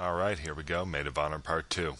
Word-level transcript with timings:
All 0.00 0.14
right, 0.14 0.38
here 0.38 0.54
we 0.54 0.62
go. 0.62 0.86
Maid 0.86 1.06
of 1.06 1.18
Honor 1.18 1.38
Part 1.38 1.68
2. 1.68 1.92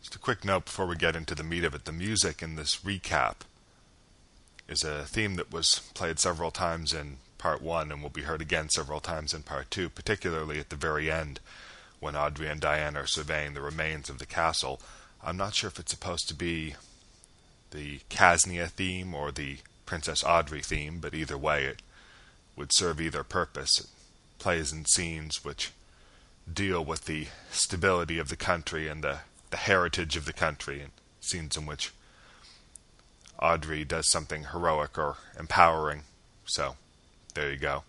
Just 0.00 0.14
a 0.14 0.20
quick 0.20 0.44
note 0.44 0.66
before 0.66 0.86
we 0.86 0.94
get 0.94 1.16
into 1.16 1.34
the 1.34 1.42
meat 1.42 1.64
of 1.64 1.74
it. 1.74 1.84
The 1.84 1.90
music 1.90 2.44
in 2.44 2.54
this 2.54 2.76
recap 2.76 3.38
is 4.68 4.84
a 4.84 5.04
theme 5.04 5.34
that 5.34 5.52
was 5.52 5.90
played 5.94 6.20
several 6.20 6.52
times 6.52 6.94
in 6.94 7.16
Part 7.38 7.60
1 7.60 7.90
and 7.90 8.00
will 8.00 8.08
be 8.08 8.22
heard 8.22 8.40
again 8.40 8.68
several 8.68 9.00
times 9.00 9.34
in 9.34 9.42
Part 9.42 9.68
2, 9.72 9.88
particularly 9.88 10.60
at 10.60 10.68
the 10.68 10.76
very 10.76 11.10
end 11.10 11.40
when 11.98 12.14
Audrey 12.14 12.46
and 12.46 12.60
Diane 12.60 12.96
are 12.96 13.08
surveying 13.08 13.54
the 13.54 13.60
remains 13.60 14.08
of 14.08 14.20
the 14.20 14.26
castle. 14.26 14.80
I'm 15.24 15.36
not 15.36 15.56
sure 15.56 15.66
if 15.66 15.80
it's 15.80 15.90
supposed 15.90 16.28
to 16.28 16.34
be 16.34 16.76
the 17.72 17.98
Kasnia 18.08 18.68
theme 18.68 19.12
or 19.12 19.32
the 19.32 19.56
Princess 19.86 20.22
Audrey 20.22 20.60
theme, 20.60 21.00
but 21.00 21.14
either 21.14 21.36
way 21.36 21.64
it 21.64 21.82
would 22.54 22.72
serve 22.72 23.00
either 23.00 23.24
purpose. 23.24 23.80
It 23.80 23.86
plays 24.38 24.72
in 24.72 24.84
scenes 24.84 25.44
which 25.44 25.72
deal 26.52 26.84
with 26.84 27.04
the 27.04 27.28
stability 27.50 28.18
of 28.18 28.28
the 28.28 28.36
country 28.36 28.88
and 28.88 29.02
the, 29.02 29.18
the 29.50 29.56
heritage 29.56 30.16
of 30.16 30.24
the 30.24 30.32
country, 30.32 30.80
and 30.80 30.92
scenes 31.20 31.56
in 31.56 31.66
which 31.66 31.92
Audrey 33.40 33.84
does 33.84 34.10
something 34.10 34.44
heroic 34.44 34.98
or 34.98 35.16
empowering. 35.38 36.02
So, 36.44 36.76
there 37.34 37.50
you 37.50 37.58
go. 37.58 37.84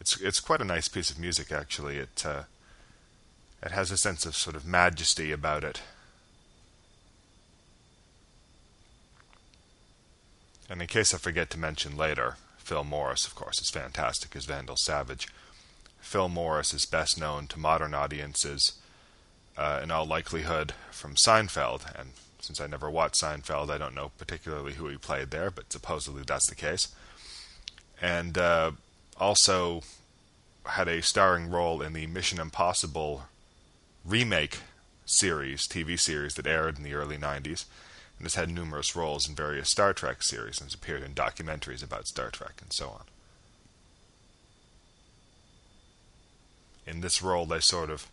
It's 0.00 0.20
it's 0.20 0.40
quite 0.40 0.60
a 0.60 0.64
nice 0.64 0.88
piece 0.88 1.10
of 1.10 1.18
music, 1.18 1.50
actually. 1.50 1.96
It 1.96 2.24
uh, 2.26 2.42
it 3.62 3.72
has 3.72 3.90
a 3.90 3.96
sense 3.96 4.26
of 4.26 4.36
sort 4.36 4.56
of 4.56 4.66
majesty 4.66 5.32
about 5.32 5.64
it. 5.64 5.80
And 10.68 10.82
in 10.82 10.88
case 10.88 11.14
I 11.14 11.18
forget 11.18 11.48
to 11.50 11.58
mention 11.58 11.96
later, 11.96 12.36
Phil 12.58 12.84
Morris, 12.84 13.26
of 13.26 13.34
course, 13.34 13.60
is 13.60 13.70
fantastic 13.70 14.34
as 14.34 14.44
Vandal 14.44 14.76
Savage. 14.76 15.28
Phil 16.00 16.28
Morris 16.28 16.72
is 16.72 16.86
best 16.86 17.18
known 17.18 17.46
to 17.48 17.58
modern 17.58 17.94
audiences, 17.94 18.72
uh, 19.56 19.80
in 19.82 19.90
all 19.90 20.06
likelihood, 20.06 20.72
from 20.90 21.14
Seinfeld. 21.14 21.82
And 21.98 22.10
since 22.40 22.60
I 22.60 22.66
never 22.66 22.90
watched 22.90 23.20
Seinfeld, 23.20 23.70
I 23.70 23.78
don't 23.78 23.94
know 23.94 24.12
particularly 24.18 24.74
who 24.74 24.88
he 24.88 24.96
played 24.96 25.30
there, 25.30 25.50
but 25.50 25.72
supposedly 25.72 26.22
that's 26.24 26.48
the 26.48 26.54
case. 26.54 26.88
And 28.00 28.38
uh, 28.38 28.72
also 29.18 29.82
had 30.66 30.88
a 30.88 31.02
starring 31.02 31.50
role 31.50 31.80
in 31.82 31.92
the 31.92 32.06
Mission 32.06 32.40
Impossible 32.40 33.24
remake 34.04 34.58
series, 35.04 35.66
TV 35.66 35.98
series 35.98 36.34
that 36.34 36.46
aired 36.46 36.78
in 36.78 36.84
the 36.84 36.94
early 36.94 37.16
90s, 37.16 37.64
and 38.18 38.24
has 38.24 38.34
had 38.34 38.50
numerous 38.50 38.96
roles 38.96 39.28
in 39.28 39.34
various 39.34 39.70
Star 39.70 39.92
Trek 39.92 40.22
series 40.22 40.60
and 40.60 40.66
has 40.66 40.74
appeared 40.74 41.02
in 41.02 41.14
documentaries 41.14 41.82
about 41.82 42.06
Star 42.06 42.30
Trek 42.30 42.54
and 42.60 42.72
so 42.72 42.88
on. 42.88 43.02
In 46.86 47.00
this 47.00 47.22
role 47.22 47.46
they 47.46 47.60
sort 47.60 47.90
of 47.90 48.06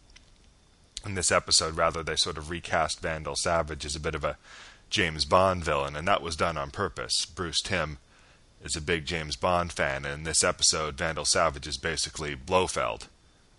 in 1.06 1.16
this 1.16 1.32
episode 1.32 1.76
rather 1.76 2.02
they 2.02 2.16
sort 2.16 2.38
of 2.38 2.50
recast 2.50 3.02
Vandal 3.02 3.36
Savage 3.36 3.86
as 3.86 3.96
a 3.96 4.00
bit 4.00 4.16
of 4.16 4.24
a 4.24 4.38
James 4.90 5.26
Bond 5.26 5.64
villain 5.64 5.96
and 5.96 6.08
that 6.08 6.22
was 6.22 6.36
done 6.36 6.58
on 6.58 6.72
purpose. 6.72 7.26
Bruce 7.26 7.62
Timm 7.62 7.98
is 8.64 8.76
a 8.76 8.82
big 8.82 9.06
James 9.06 9.36
Bond 9.36 9.72
fan 9.72 10.06
and 10.06 10.14
in 10.14 10.24
this 10.24 10.44
episode 10.44 10.98
Vandal 10.98 11.26
Savage 11.26 11.68
is 11.68 11.78
basically 11.78 12.36
Blofeld, 12.36 13.08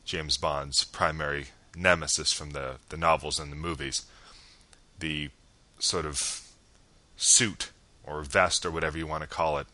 James 0.05 0.37
Bond's 0.37 0.85
primary 0.85 1.49
nemesis 1.77 2.33
from 2.33 2.51
the 2.51 2.77
the 2.89 2.97
novels 2.97 3.39
and 3.39 3.51
the 3.53 3.57
movies. 3.57 4.03
The 4.99 5.31
sort 5.79 6.07
of 6.07 6.49
suit 7.17 7.71
or 8.05 8.23
vest 8.23 8.65
or 8.65 8.71
whatever 8.71 8.99
you 8.99 9.07
want 9.07 9.23
to 9.23 9.29
call 9.29 9.59
it 9.59 9.67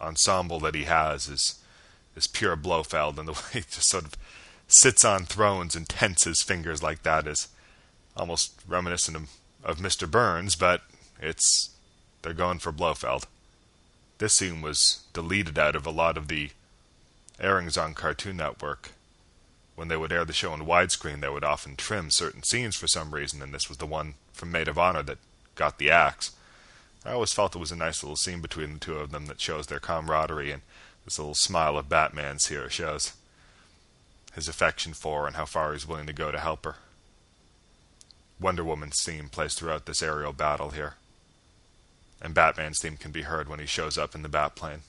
ensemble 0.00 0.58
that 0.60 0.74
he 0.74 0.84
has 0.84 1.28
is 1.28 1.60
is 2.16 2.26
pure 2.26 2.56
Blofeld 2.56 3.18
and 3.18 3.28
the 3.28 3.32
way 3.54 3.64
just 3.70 3.88
sort 3.88 4.04
of 4.04 4.16
sits 4.74 5.04
on 5.04 5.24
thrones 5.24 5.76
and 5.76 5.88
tenses 5.88 6.42
fingers 6.42 6.82
like 6.82 7.02
that 7.02 7.26
is 7.26 7.48
almost 8.16 8.60
reminiscent 8.66 9.16
of, 9.16 9.30
of 9.64 9.78
Mr. 9.78 10.10
Burns, 10.10 10.56
but 10.56 10.82
it's 11.20 11.70
they're 12.22 12.32
going 12.32 12.58
for 12.58 12.72
Blofeld. 12.72 13.26
This 14.18 14.34
scene 14.34 14.62
was 14.62 15.02
deleted 15.12 15.58
out 15.58 15.74
of 15.74 15.86
a 15.86 15.90
lot 15.90 16.16
of 16.16 16.28
the 16.28 16.50
airings 17.40 17.76
on 17.76 17.94
Cartoon 17.94 18.36
Network. 18.36 18.92
When 19.74 19.88
they 19.88 19.96
would 19.96 20.12
air 20.12 20.24
the 20.24 20.32
show 20.32 20.54
in 20.54 20.60
widescreen, 20.60 21.20
they 21.20 21.28
would 21.28 21.44
often 21.44 21.76
trim 21.76 22.10
certain 22.10 22.42
scenes 22.42 22.76
for 22.76 22.86
some 22.86 23.14
reason, 23.14 23.42
and 23.42 23.52
this 23.52 23.68
was 23.68 23.78
the 23.78 23.86
one 23.86 24.14
from 24.32 24.52
Maid 24.52 24.68
of 24.68 24.78
Honor 24.78 25.02
that 25.02 25.18
got 25.54 25.78
the 25.78 25.90
axe. 25.90 26.32
I 27.04 27.12
always 27.12 27.32
felt 27.32 27.56
it 27.56 27.58
was 27.58 27.72
a 27.72 27.76
nice 27.76 28.02
little 28.02 28.16
scene 28.16 28.40
between 28.40 28.74
the 28.74 28.78
two 28.78 28.98
of 28.98 29.10
them 29.10 29.26
that 29.26 29.40
shows 29.40 29.66
their 29.66 29.80
camaraderie, 29.80 30.52
and 30.52 30.62
this 31.04 31.18
little 31.18 31.34
smile 31.34 31.76
of 31.76 31.88
Batman's 31.88 32.46
here 32.46 32.70
shows 32.70 33.14
his 34.34 34.48
affection 34.48 34.92
for 34.94 35.26
and 35.26 35.36
how 35.36 35.44
far 35.44 35.72
he's 35.72 35.86
willing 35.86 36.06
to 36.06 36.12
go 36.12 36.32
to 36.32 36.38
help 36.38 36.64
her. 36.64 36.76
Wonder 38.40 38.64
Woman's 38.64 39.02
theme 39.02 39.28
plays 39.28 39.54
throughout 39.54 39.86
this 39.86 40.02
aerial 40.02 40.32
battle 40.32 40.70
here. 40.70 40.94
And 42.20 42.34
Batman's 42.34 42.80
theme 42.80 42.96
can 42.96 43.12
be 43.12 43.22
heard 43.22 43.48
when 43.48 43.58
he 43.58 43.66
shows 43.66 43.98
up 43.98 44.14
in 44.14 44.22
the 44.22 44.28
Batplane. 44.28 44.80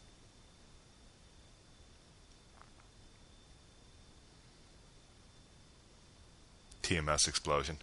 TMS 6.82 7.28
explosion. 7.28 7.78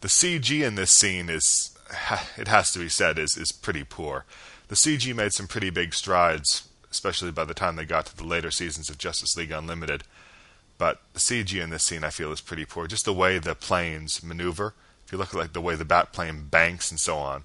The 0.00 0.08
CG 0.08 0.66
in 0.66 0.74
this 0.74 0.90
scene 0.90 1.28
is, 1.28 1.76
it 2.36 2.48
has 2.48 2.72
to 2.72 2.78
be 2.78 2.88
said, 2.88 3.18
is, 3.18 3.36
is 3.36 3.52
pretty 3.52 3.84
poor. 3.84 4.24
The 4.68 4.74
CG 4.74 5.14
made 5.14 5.32
some 5.32 5.46
pretty 5.46 5.70
big 5.70 5.94
strides, 5.94 6.68
especially 6.90 7.30
by 7.30 7.44
the 7.44 7.54
time 7.54 7.76
they 7.76 7.84
got 7.84 8.06
to 8.06 8.16
the 8.16 8.24
later 8.24 8.50
seasons 8.50 8.90
of 8.90 8.98
Justice 8.98 9.36
League 9.36 9.52
Unlimited. 9.52 10.02
But 10.82 11.00
the 11.12 11.20
CG 11.20 11.62
in 11.62 11.70
this 11.70 11.84
scene 11.84 12.02
I 12.02 12.10
feel 12.10 12.32
is 12.32 12.40
pretty 12.40 12.64
poor. 12.64 12.88
Just 12.88 13.04
the 13.04 13.12
way 13.12 13.38
the 13.38 13.54
planes 13.54 14.20
maneuver. 14.20 14.74
If 15.06 15.12
you 15.12 15.18
look 15.18 15.28
at 15.28 15.38
like 15.38 15.52
the 15.52 15.60
way 15.60 15.76
the 15.76 15.84
bat 15.84 16.12
plane 16.12 16.48
banks 16.50 16.90
and 16.90 16.98
so 16.98 17.18
on. 17.18 17.44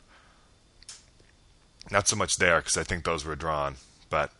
Not 1.91 2.07
so 2.07 2.15
much 2.15 2.37
there 2.37 2.57
because 2.61 2.77
I 2.77 2.83
think 2.83 3.03
those 3.03 3.25
were 3.25 3.35
drawn, 3.35 3.75
but 4.09 4.31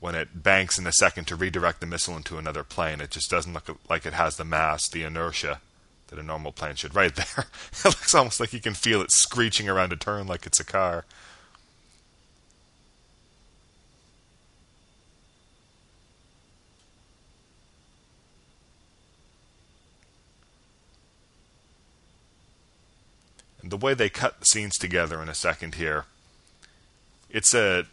when 0.00 0.14
it 0.14 0.42
banks 0.42 0.78
in 0.78 0.86
a 0.86 0.92
second 0.92 1.28
to 1.28 1.34
redirect 1.34 1.80
the 1.80 1.86
missile 1.86 2.14
into 2.14 2.36
another 2.36 2.62
plane, 2.62 3.00
it 3.00 3.10
just 3.10 3.30
doesn't 3.30 3.54
look 3.54 3.74
like 3.88 4.04
it 4.04 4.12
has 4.12 4.36
the 4.36 4.44
mass, 4.44 4.86
the 4.86 5.02
inertia 5.02 5.62
that 6.08 6.18
a 6.18 6.22
normal 6.22 6.52
plane 6.52 6.74
should. 6.74 6.94
Right 6.94 7.16
there, 7.16 7.46
it 7.72 7.84
looks 7.86 8.14
almost 8.14 8.38
like 8.38 8.52
you 8.52 8.60
can 8.60 8.74
feel 8.74 9.00
it 9.00 9.12
screeching 9.12 9.66
around 9.66 9.94
a 9.94 9.96
turn 9.96 10.26
like 10.26 10.44
it's 10.44 10.60
a 10.60 10.64
car. 10.64 11.06
The 23.74 23.84
way 23.84 23.92
they 23.92 24.08
cut 24.08 24.38
the 24.38 24.46
scenes 24.46 24.78
together 24.78 25.20
in 25.20 25.28
a 25.28 25.34
second 25.34 25.74
here, 25.74 26.04
it's 27.28 27.52
a 27.52 27.86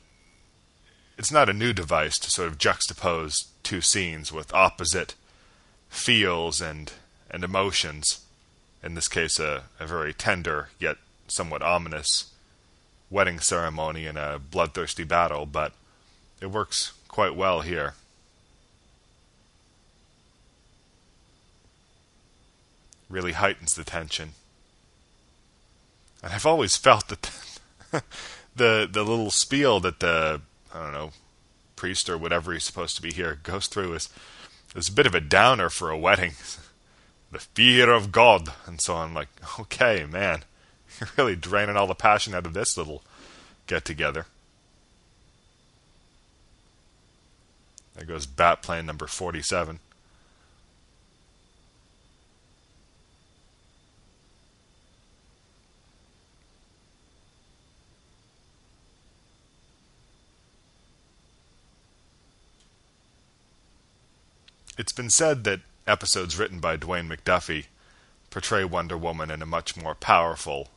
it's 1.17 1.31
not 1.31 1.49
a 1.49 1.53
new 1.53 1.73
device 1.73 2.19
to 2.19 2.29
sort 2.29 2.47
of 2.47 2.59
juxtapose 2.59 3.33
two 3.63 3.81
scenes 3.81 4.31
with 4.31 4.53
opposite 4.53 5.15
feels 5.89 6.61
and 6.61 6.93
and 7.31 7.43
emotions. 7.43 8.23
In 8.83 8.93
this 8.93 9.07
case, 9.07 9.39
a, 9.39 9.63
a 9.79 9.87
very 9.87 10.13
tender 10.13 10.69
yet 10.79 10.97
somewhat 11.27 11.63
ominous 11.63 12.31
wedding 13.09 13.39
ceremony 13.39 14.05
and 14.05 14.19
a 14.19 14.37
bloodthirsty 14.37 15.03
battle, 15.03 15.47
but 15.47 15.73
it 16.39 16.51
works 16.51 16.93
quite 17.07 17.35
well 17.35 17.61
here. 17.61 17.95
Really 23.09 23.31
heightens 23.31 23.73
the 23.73 23.83
tension. 23.83 24.33
And 26.23 26.33
I've 26.33 26.45
always 26.45 26.75
felt 26.75 27.07
that 27.07 27.31
the 28.55 28.87
the 28.91 29.03
little 29.03 29.31
spiel 29.31 29.79
that 29.79 29.99
the 29.99 30.41
I 30.73 30.83
don't 30.83 30.93
know 30.93 31.11
priest 31.75 32.09
or 32.09 32.17
whatever 32.17 32.53
he's 32.53 32.63
supposed 32.63 32.95
to 32.95 33.01
be 33.01 33.11
here 33.11 33.39
goes 33.43 33.67
through 33.67 33.93
is 33.93 34.09
is 34.75 34.89
a 34.89 34.93
bit 34.93 35.07
of 35.07 35.15
a 35.15 35.21
downer 35.21 35.69
for 35.69 35.89
a 35.89 35.97
wedding. 35.97 36.33
the 37.31 37.39
fear 37.39 37.91
of 37.91 38.11
God 38.11 38.51
and 38.65 38.81
so 38.81 38.93
on. 38.95 39.13
Like, 39.13 39.29
okay, 39.59 40.05
man, 40.05 40.43
you're 40.99 41.09
really 41.17 41.35
draining 41.35 41.77
all 41.77 41.87
the 41.87 41.95
passion 41.95 42.35
out 42.35 42.45
of 42.45 42.53
this 42.53 42.77
little 42.77 43.03
get 43.67 43.85
together. 43.85 44.25
There 47.95 48.05
goes 48.05 48.25
bat 48.25 48.61
plane 48.61 48.85
number 48.85 49.07
forty-seven. 49.07 49.79
It's 64.77 64.93
been 64.93 65.09
said 65.09 65.43
that 65.43 65.61
episodes 65.85 66.37
written 66.39 66.59
by 66.59 66.77
Dwayne 66.77 67.09
McDuffie 67.09 67.65
portray 68.29 68.63
Wonder 68.63 68.97
Woman 68.97 69.29
in 69.29 69.41
a 69.41 69.45
much 69.45 69.75
more 69.75 69.95
powerful 69.95 70.69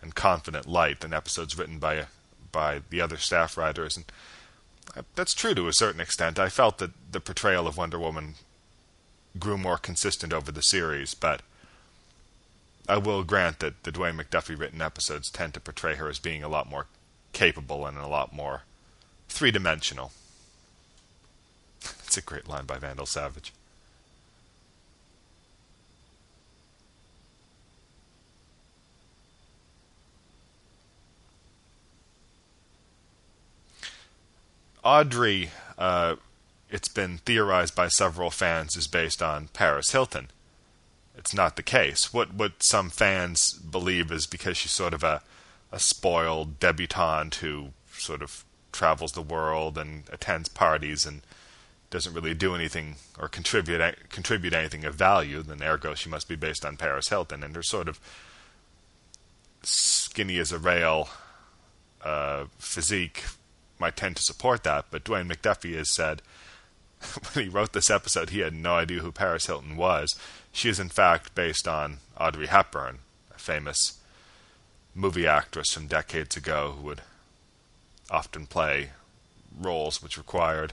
and 0.00 0.14
confident 0.14 0.66
light 0.66 1.00
than 1.00 1.12
episodes 1.12 1.58
written 1.58 1.78
by 1.78 2.06
by 2.50 2.80
the 2.88 3.00
other 3.00 3.18
staff 3.18 3.58
writers, 3.58 3.96
and 3.96 4.06
that's 5.14 5.34
true 5.34 5.54
to 5.54 5.68
a 5.68 5.74
certain 5.74 6.00
extent. 6.00 6.38
I 6.38 6.48
felt 6.48 6.78
that 6.78 7.12
the 7.12 7.20
portrayal 7.20 7.66
of 7.66 7.76
Wonder 7.76 7.98
Woman 7.98 8.36
grew 9.38 9.58
more 9.58 9.76
consistent 9.76 10.32
over 10.32 10.50
the 10.50 10.62
series, 10.62 11.12
but 11.12 11.42
I 12.88 12.96
will 12.96 13.22
grant 13.22 13.58
that 13.58 13.82
the 13.82 13.92
Dwayne 13.92 14.18
McDuffie 14.18 14.58
written 14.58 14.80
episodes 14.80 15.30
tend 15.30 15.52
to 15.54 15.60
portray 15.60 15.96
her 15.96 16.08
as 16.08 16.18
being 16.18 16.42
a 16.42 16.48
lot 16.48 16.70
more 16.70 16.86
capable 17.34 17.86
and 17.86 17.98
a 17.98 18.06
lot 18.06 18.32
more 18.32 18.62
three 19.28 19.50
dimensional. 19.50 20.12
That's 22.08 22.16
a 22.16 22.22
great 22.22 22.48
line 22.48 22.64
by 22.64 22.78
Vandal 22.78 23.04
Savage. 23.04 23.52
Audrey, 34.82 35.50
uh, 35.76 36.16
it's 36.70 36.88
been 36.88 37.18
theorized 37.18 37.74
by 37.74 37.88
several 37.88 38.30
fans, 38.30 38.74
is 38.74 38.86
based 38.86 39.20
on 39.20 39.48
Paris 39.48 39.90
Hilton. 39.90 40.28
It's 41.14 41.34
not 41.34 41.56
the 41.56 41.62
case. 41.62 42.14
What 42.14 42.32
what 42.32 42.62
some 42.62 42.88
fans 42.88 43.52
believe 43.52 44.10
is 44.10 44.26
because 44.26 44.56
she's 44.56 44.72
sort 44.72 44.94
of 44.94 45.04
a 45.04 45.20
a 45.70 45.78
spoiled 45.78 46.58
debutante 46.58 47.34
who 47.42 47.72
sort 47.92 48.22
of 48.22 48.46
travels 48.72 49.12
the 49.12 49.20
world 49.20 49.76
and 49.76 50.04
attends 50.10 50.48
parties 50.48 51.04
and 51.04 51.20
doesn't 51.90 52.12
really 52.12 52.34
do 52.34 52.54
anything 52.54 52.96
or 53.18 53.28
contribute 53.28 54.10
contribute 54.10 54.52
anything 54.52 54.84
of 54.84 54.94
value, 54.94 55.42
then 55.42 55.62
ergo 55.62 55.94
she 55.94 56.08
must 56.08 56.28
be 56.28 56.36
based 56.36 56.64
on 56.64 56.76
Paris 56.76 57.08
Hilton, 57.08 57.42
and 57.42 57.56
her 57.56 57.62
sort 57.62 57.88
of 57.88 57.98
skinny 59.62 60.38
as 60.38 60.52
a 60.52 60.58
rail 60.58 61.08
uh, 62.02 62.44
physique 62.58 63.24
might 63.78 63.96
tend 63.96 64.16
to 64.16 64.22
support 64.22 64.64
that. 64.64 64.86
But 64.90 65.04
Dwayne 65.04 65.30
McDuffie 65.30 65.76
has 65.76 65.94
said 65.94 66.22
when 67.32 67.44
he 67.44 67.50
wrote 67.50 67.72
this 67.72 67.90
episode, 67.90 68.30
he 68.30 68.40
had 68.40 68.54
no 68.54 68.74
idea 68.74 69.00
who 69.00 69.12
Paris 69.12 69.46
Hilton 69.46 69.76
was. 69.76 70.14
She 70.52 70.68
is 70.68 70.80
in 70.80 70.88
fact 70.88 71.34
based 71.34 71.66
on 71.66 71.98
Audrey 72.18 72.46
Hepburn, 72.46 72.98
a 73.34 73.38
famous 73.38 73.98
movie 74.94 75.26
actress 75.26 75.72
from 75.72 75.86
decades 75.86 76.36
ago 76.36 76.74
who 76.76 76.86
would 76.86 77.02
often 78.10 78.46
play 78.46 78.90
roles 79.56 80.02
which 80.02 80.18
required 80.18 80.72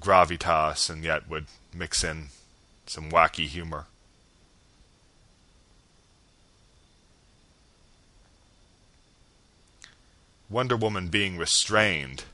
gravitas 0.00 0.90
and 0.90 1.04
yet 1.04 1.28
would 1.28 1.46
mix 1.74 2.04
in 2.04 2.28
some 2.86 3.10
wacky 3.10 3.46
humor. 3.46 3.86
Wonder 10.50 10.76
Woman 10.76 11.08
being 11.08 11.38
restrained 11.38 12.24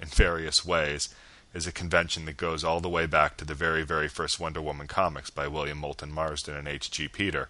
in 0.00 0.08
various 0.08 0.64
ways 0.64 1.14
is 1.52 1.66
a 1.66 1.72
convention 1.72 2.24
that 2.24 2.36
goes 2.36 2.64
all 2.64 2.80
the 2.80 2.88
way 2.88 3.06
back 3.06 3.36
to 3.36 3.44
the 3.44 3.54
very, 3.54 3.82
very 3.82 4.08
first 4.08 4.40
Wonder 4.40 4.62
Woman 4.62 4.86
comics 4.86 5.28
by 5.30 5.46
William 5.46 5.78
Moulton 5.78 6.10
Marston 6.10 6.56
and 6.56 6.66
H.G. 6.66 7.08
Peter. 7.08 7.48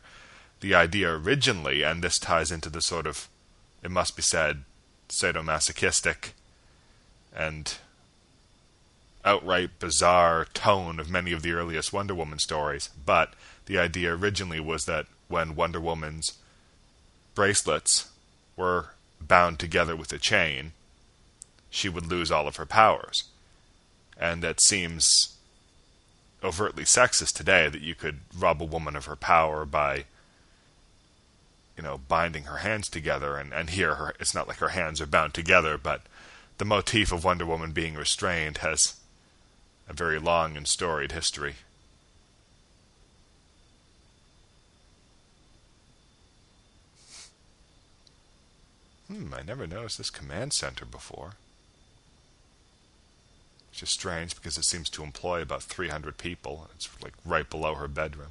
The 0.60 0.74
idea 0.74 1.10
originally, 1.10 1.82
and 1.82 2.02
this 2.02 2.18
ties 2.18 2.50
into 2.50 2.70
the 2.70 2.80
sort 2.80 3.06
of, 3.06 3.28
it 3.84 3.90
must 3.90 4.16
be 4.16 4.22
said, 4.22 4.64
sadomasochistic 5.08 6.30
and 7.34 7.74
outright 9.24 9.78
bizarre 9.78 10.46
tone 10.54 10.98
of 10.98 11.10
many 11.10 11.32
of 11.32 11.42
the 11.42 11.52
earliest 11.52 11.92
Wonder 11.92 12.14
Woman 12.14 12.38
stories, 12.38 12.90
but 13.04 13.34
the 13.66 13.78
idea 13.78 14.14
originally 14.14 14.60
was 14.60 14.84
that 14.84 15.06
when 15.28 15.54
Wonder 15.54 15.80
Woman's 15.80 16.38
bracelets 17.34 18.10
were 18.56 18.90
bound 19.20 19.58
together 19.58 19.94
with 19.94 20.12
a 20.12 20.18
chain, 20.18 20.72
she 21.70 21.88
would 21.88 22.06
lose 22.06 22.30
all 22.30 22.48
of 22.48 22.56
her 22.56 22.66
powers. 22.66 23.24
And 24.18 24.42
that 24.42 24.60
seems 24.60 25.36
overtly 26.42 26.84
sexist 26.84 27.34
today 27.34 27.68
that 27.68 27.82
you 27.82 27.94
could 27.94 28.20
rob 28.36 28.62
a 28.62 28.64
woman 28.64 28.96
of 28.96 29.04
her 29.04 29.16
power 29.16 29.64
by 29.64 30.04
you 31.76 31.82
know 31.82 31.98
binding 32.08 32.44
her 32.44 32.58
hands 32.58 32.88
together 32.88 33.36
and 33.36 33.52
and 33.52 33.70
here 33.70 33.96
her 33.96 34.14
it's 34.18 34.34
not 34.34 34.48
like 34.48 34.56
her 34.56 34.70
hands 34.70 35.00
are 35.00 35.06
bound 35.06 35.34
together 35.34 35.76
but 35.76 36.02
the 36.58 36.64
motif 36.64 37.12
of 37.12 37.24
Wonder 37.24 37.46
Woman 37.46 37.72
being 37.72 37.94
restrained 37.94 38.58
has 38.58 38.99
a 39.90 39.92
very 39.92 40.20
long 40.20 40.56
and 40.56 40.68
storied 40.68 41.10
history. 41.10 41.56
Hmm, 49.08 49.34
I 49.34 49.42
never 49.42 49.66
noticed 49.66 49.98
this 49.98 50.08
command 50.08 50.52
center 50.52 50.84
before. 50.84 51.32
It's 53.72 53.80
just 53.80 53.92
strange 53.92 54.36
because 54.36 54.56
it 54.56 54.64
seems 54.64 54.88
to 54.90 55.02
employ 55.02 55.42
about 55.42 55.64
300 55.64 56.16
people. 56.16 56.70
It's 56.76 56.88
like 57.02 57.14
right 57.24 57.50
below 57.50 57.74
her 57.74 57.88
bedroom. 57.88 58.30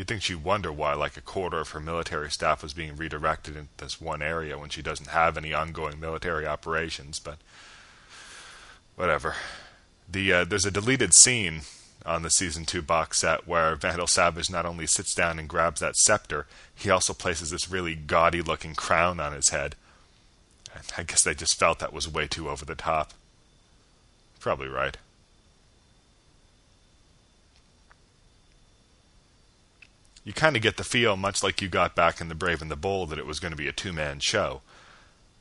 You'd 0.00 0.08
think 0.08 0.22
she'd 0.22 0.42
wonder 0.42 0.72
why, 0.72 0.94
like, 0.94 1.18
a 1.18 1.20
quarter 1.20 1.60
of 1.60 1.72
her 1.72 1.78
military 1.78 2.30
staff 2.30 2.62
was 2.62 2.72
being 2.72 2.96
redirected 2.96 3.54
into 3.54 3.68
this 3.76 4.00
one 4.00 4.22
area 4.22 4.56
when 4.56 4.70
she 4.70 4.80
doesn't 4.80 5.10
have 5.10 5.36
any 5.36 5.52
ongoing 5.52 6.00
military 6.00 6.46
operations, 6.46 7.20
but 7.20 7.36
whatever. 8.96 9.34
The 10.10 10.32
uh, 10.32 10.44
there's 10.44 10.64
a 10.64 10.70
deleted 10.70 11.12
scene 11.12 11.64
on 12.06 12.22
the 12.22 12.30
season 12.30 12.64
two 12.64 12.80
box 12.80 13.20
set 13.20 13.46
where 13.46 13.76
Vandal 13.76 14.06
Savage 14.06 14.48
not 14.48 14.64
only 14.64 14.86
sits 14.86 15.14
down 15.14 15.38
and 15.38 15.46
grabs 15.46 15.80
that 15.80 15.96
scepter, 15.96 16.46
he 16.74 16.88
also 16.88 17.12
places 17.12 17.50
this 17.50 17.70
really 17.70 17.94
gaudy 17.94 18.40
looking 18.40 18.74
crown 18.74 19.20
on 19.20 19.34
his 19.34 19.50
head. 19.50 19.76
I 20.96 21.02
guess 21.02 21.24
they 21.24 21.34
just 21.34 21.58
felt 21.58 21.78
that 21.80 21.92
was 21.92 22.08
way 22.08 22.26
too 22.26 22.48
over 22.48 22.64
the 22.64 22.74
top. 22.74 23.12
Probably 24.38 24.68
right. 24.68 24.96
You 30.24 30.32
kind 30.32 30.54
of 30.54 30.62
get 30.62 30.76
the 30.76 30.84
feel, 30.84 31.16
much 31.16 31.42
like 31.42 31.62
you 31.62 31.68
got 31.68 31.94
back 31.94 32.20
in 32.20 32.28
The 32.28 32.34
Brave 32.34 32.60
and 32.60 32.70
the 32.70 32.76
Bold, 32.76 33.10
that 33.10 33.18
it 33.18 33.26
was 33.26 33.40
going 33.40 33.52
to 33.52 33.56
be 33.56 33.68
a 33.68 33.72
two 33.72 33.92
man 33.92 34.20
show. 34.20 34.60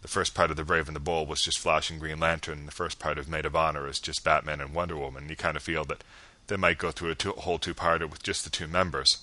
The 0.01 0.07
first 0.07 0.33
part 0.33 0.49
of 0.49 0.57
The 0.57 0.63
Brave 0.63 0.87
and 0.87 0.95
the 0.95 1.01
Bold 1.01 1.27
was 1.27 1.41
just 1.41 1.59
Flash 1.59 1.89
and 1.89 1.99
Green 1.99 2.19
Lantern, 2.19 2.59
and 2.59 2.67
the 2.67 2.73
first 2.73 2.99
part 2.99 3.17
of 3.17 3.27
Maid 3.27 3.45
of 3.45 3.55
Honor 3.55 3.87
is 3.87 3.99
just 3.99 4.23
Batman 4.23 4.61
and 4.61 4.73
Wonder 4.73 4.95
Woman. 4.95 5.27
You 5.27 5.35
kind 5.35 5.57
of 5.57 5.63
feel 5.63 5.83
that 5.85 6.03
they 6.47 6.55
might 6.55 6.77
go 6.77 6.91
through 6.91 7.11
a 7.11 7.15
two, 7.15 7.33
whole 7.33 7.59
two-parter 7.59 8.09
with 8.09 8.23
just 8.23 8.45
the 8.45 8.49
two 8.49 8.67
members. 8.67 9.17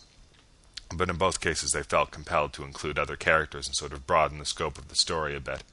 But 0.95 1.09
in 1.09 1.17
both 1.17 1.41
cases, 1.41 1.73
they 1.73 1.83
felt 1.83 2.11
compelled 2.11 2.53
to 2.53 2.65
include 2.65 2.99
other 2.99 3.17
characters 3.17 3.67
and 3.67 3.75
sort 3.75 3.93
of 3.93 4.07
broaden 4.07 4.39
the 4.39 4.45
scope 4.45 4.79
of 4.79 4.89
the 4.89 4.95
story 4.95 5.35
a 5.35 5.41
bit. 5.41 5.65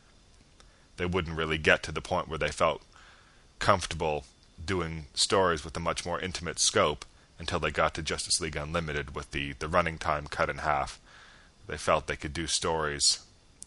They 0.97 1.05
wouldn't 1.05 1.37
really 1.37 1.57
get 1.57 1.83
to 1.83 1.91
the 1.91 2.01
point 2.01 2.27
where 2.29 2.39
they 2.39 2.49
felt 2.49 2.81
comfortable 3.59 4.25
doing 4.63 5.05
stories 5.13 5.65
with 5.65 5.75
a 5.75 5.81
much 5.81 6.05
more 6.05 6.19
intimate 6.19 6.59
scope 6.59 7.05
until 7.43 7.59
they 7.59 7.71
got 7.71 7.93
to 7.93 8.01
Justice 8.01 8.39
League 8.39 8.55
Unlimited 8.55 9.13
with 9.13 9.31
the, 9.31 9.51
the 9.59 9.67
running 9.67 9.97
time 9.97 10.27
cut 10.27 10.49
in 10.49 10.59
half. 10.59 10.97
They 11.67 11.75
felt 11.75 12.07
they 12.07 12.15
could 12.15 12.33
do 12.33 12.47
stories 12.47 13.19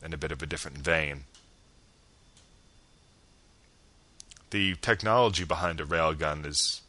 in 0.02 0.14
a 0.14 0.16
bit 0.16 0.33
of 0.33 0.42
a 0.42 0.47
different 0.47 0.78
vein. 0.78 1.25
The 4.49 4.76
technology 4.76 5.45
behind 5.45 5.78
a 5.78 5.85
railgun 5.85 6.47
is 6.47 6.80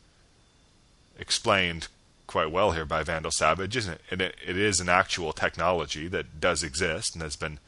explained 1.20 1.90
quite 2.26 2.52
well 2.52 2.72
here 2.72 2.86
by 2.86 3.04
Vandal 3.04 3.32
Savage, 3.32 3.76
isn't 3.76 4.00
it? 4.10 4.22
It, 4.22 4.36
it 4.48 4.58
is 4.58 4.80
an 4.80 4.88
actual 4.88 5.34
technology 5.34 6.08
that 6.08 6.40
does 6.40 6.64
exist 6.64 7.16
and 7.16 7.22
has 7.22 7.36
been 7.36 7.60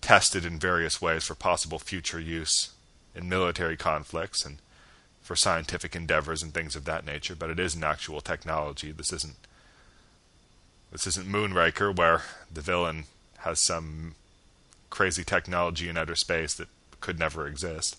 tested 0.00 0.44
in 0.44 0.60
various 0.60 1.02
ways 1.02 1.24
for 1.24 1.34
possible 1.34 1.80
future 1.80 2.20
use 2.20 2.70
in 3.12 3.28
military 3.28 3.76
conflicts 3.76 4.44
and 4.44 4.58
for 5.22 5.36
scientific 5.36 5.96
endeavors 5.96 6.42
and 6.42 6.52
things 6.52 6.76
of 6.76 6.84
that 6.84 7.06
nature. 7.06 7.34
But 7.34 7.50
it 7.50 7.60
is 7.60 7.74
an 7.74 7.84
actual 7.84 8.20
technology. 8.20 8.92
This 8.92 9.12
isn't 9.12 9.36
this 10.90 11.06
isn't 11.06 11.26
Moonraker, 11.26 11.94
where 11.96 12.22
the 12.52 12.60
villain 12.60 13.04
has 13.38 13.64
some 13.64 14.14
crazy 14.90 15.24
technology 15.24 15.88
in 15.88 15.96
outer 15.96 16.14
space 16.14 16.52
that 16.54 16.68
could 17.00 17.18
never 17.18 17.46
exist. 17.46 17.96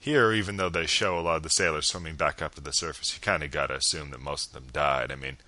Here, 0.00 0.32
even 0.32 0.58
though 0.58 0.68
they 0.68 0.84
show 0.84 1.18
a 1.18 1.22
lot 1.22 1.36
of 1.36 1.44
the 1.44 1.48
sailors 1.48 1.86
swimming 1.86 2.16
back 2.16 2.42
up 2.42 2.56
to 2.56 2.60
the 2.60 2.72
surface, 2.72 3.14
you 3.14 3.20
kind 3.22 3.42
of 3.42 3.50
got 3.50 3.68
to 3.68 3.76
assume 3.76 4.10
that 4.10 4.20
most 4.20 4.48
of 4.48 4.52
them 4.52 4.66
died. 4.70 5.10
I 5.10 5.14
mean, 5.14 5.38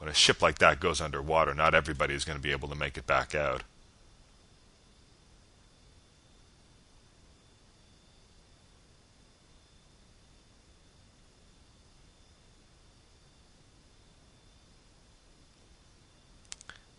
when 0.00 0.08
a 0.08 0.14
ship 0.14 0.40
like 0.40 0.58
that 0.58 0.80
goes 0.80 0.98
underwater, 1.00 1.52
not 1.52 1.74
everybody 1.74 2.14
is 2.14 2.24
going 2.24 2.38
to 2.38 2.42
be 2.42 2.52
able 2.52 2.68
to 2.68 2.74
make 2.74 2.96
it 2.96 3.06
back 3.06 3.34
out. 3.34 3.62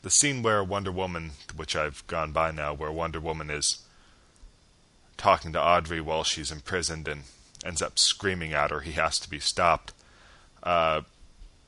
the 0.04 0.10
scene 0.10 0.42
where 0.42 0.64
Wonder 0.64 0.92
Woman, 0.92 1.32
which 1.56 1.76
I've 1.76 2.06
gone 2.08 2.32
by 2.32 2.50
now, 2.50 2.74
where 2.74 2.92
Wonder 2.92 3.20
Woman 3.20 3.50
is 3.50 3.84
talking 5.16 5.54
to 5.54 5.62
Audrey 5.62 6.02
while 6.02 6.24
she's 6.24 6.52
imprisoned 6.52 7.08
and 7.08 7.24
ends 7.64 7.82
up 7.82 7.94
screaming 7.96 8.54
at 8.54 8.72
her 8.72 8.80
he 8.80 8.94
has 8.94 9.20
to 9.20 9.30
be 9.30 9.40
stopped 9.40 9.94
uh, 10.64 11.02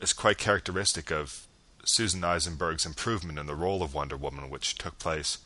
is 0.03 0.13
quite 0.13 0.37
characteristic 0.37 1.09
of 1.11 1.47
Susan 1.85 2.23
Eisenberg's 2.23 2.85
improvement 2.85 3.39
in 3.39 3.45
the 3.45 3.55
role 3.55 3.81
of 3.81 3.93
Wonder 3.93 4.17
Woman, 4.17 4.49
which 4.49 4.77
took 4.77 4.99
place. 4.99 5.37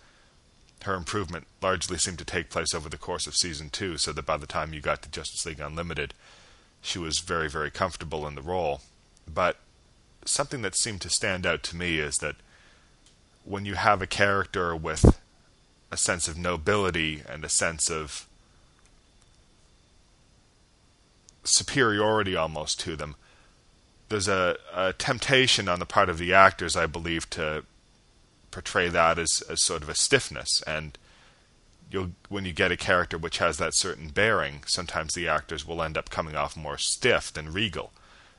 Her 0.84 0.96
improvement 0.96 1.48
largely 1.62 1.98
seemed 1.98 2.20
to 2.20 2.26
take 2.26 2.50
place 2.50 2.74
over 2.74 2.90
the 2.90 2.98
course 2.98 3.28
of 3.28 3.36
season 3.36 3.70
two, 3.70 3.98
so 3.98 4.12
that 4.12 4.26
by 4.26 4.38
the 4.38 4.48
time 4.48 4.74
you 4.74 4.82
got 4.82 5.02
to 5.04 5.12
Justice 5.12 5.46
League 5.46 5.60
Unlimited, 5.60 6.14
she 6.82 7.00
was 7.00 7.20
very, 7.20 7.50
very 7.50 7.72
comfortable 7.72 8.28
in 8.28 8.36
the 8.36 8.42
role. 8.42 8.82
But 9.32 9.58
something 10.26 10.62
that 10.64 10.78
seemed 10.78 11.02
to 11.02 11.10
stand 11.10 11.46
out 11.46 11.64
to 11.64 11.76
me 11.76 12.00
is 12.00 12.18
that 12.18 12.36
when 13.46 13.66
you 13.66 13.76
have 13.76 14.02
a 14.02 14.08
character 14.08 14.76
with 14.76 15.20
a 15.92 15.98
sense 15.98 16.28
of 16.28 16.38
nobility 16.38 17.22
and 17.28 17.46
a 17.46 17.50
sense 17.50 17.90
of 17.90 18.28
superiority 21.44 22.36
almost 22.36 22.80
to 22.82 22.96
them, 22.96 23.16
there's 24.10 24.28
a, 24.28 24.58
a, 24.74 24.94
temptation 24.94 25.68
on 25.68 25.80
the 25.80 25.86
part 25.86 26.10
of 26.10 26.18
the 26.18 26.34
actors, 26.34 26.76
I 26.76 26.86
believe, 26.86 27.30
to 27.32 27.64
portray 28.52 28.90
that 28.90 29.20
as, 29.20 29.44
as 29.50 29.64
sort 29.64 29.84
of 29.84 29.90
a 29.90 29.96
stiffness. 29.96 30.62
And 30.66 30.98
when 32.30 32.46
you 32.46 32.54
get 32.54 32.72
a 32.72 32.78
character 32.78 33.18
which 33.18 33.38
has 33.38 33.58
that 33.58 33.76
certain 33.76 34.10
bearing, 34.10 34.64
sometimes 34.66 35.14
the 35.14 35.28
actors 35.28 35.66
will 35.66 35.82
end 35.82 35.98
up 35.98 36.10
coming 36.10 36.36
off 36.36 36.58
more 36.58 36.78
stiff 36.78 37.32
than 37.32 37.54
regal. 37.54 37.92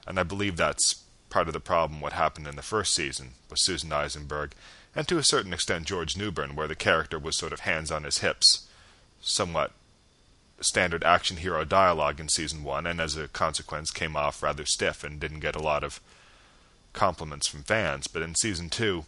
And 0.07 0.19
I 0.19 0.23
believe 0.23 0.57
that's 0.57 1.05
part 1.31 1.49
of 1.49 1.55
the 1.55 1.61
problem 1.61 2.01
what 2.01 2.15
happened 2.15 2.47
in 2.47 2.57
the 2.57 2.63
first 2.63 2.95
season 2.95 3.33
with 3.51 3.59
Susan 3.61 3.93
Eisenberg, 3.93 4.53
and 4.97 5.07
to 5.09 5.19
a 5.19 5.25
certain 5.25 5.53
extent 5.53 5.87
George 5.87 6.17
Newbern, 6.17 6.57
where 6.57 6.69
the 6.69 6.75
character 6.75 7.19
was 7.19 7.37
sort 7.37 7.53
of 7.53 7.61
hands 7.61 7.91
on 7.91 8.05
his 8.05 8.19
hips, 8.19 8.67
somewhat 9.21 9.73
standard 10.61 11.05
action 11.05 11.39
hero 11.39 11.65
dialogue 11.65 12.21
in 12.21 12.29
season 12.29 12.65
one, 12.65 12.87
and 12.87 13.01
as 13.01 13.17
a 13.17 13.29
consequence 13.29 13.91
came 13.91 14.17
off 14.17 14.43
rather 14.43 14.65
stiff 14.67 15.05
and 15.05 15.21
didn't 15.21 15.41
get 15.41 15.57
a 15.57 15.63
lot 15.63 15.85
of 15.85 16.01
compliments 16.93 17.47
from 17.47 17.63
fans. 17.63 18.07
But 18.09 18.23
in 18.23 18.35
season 18.35 18.71
two, 18.71 19.05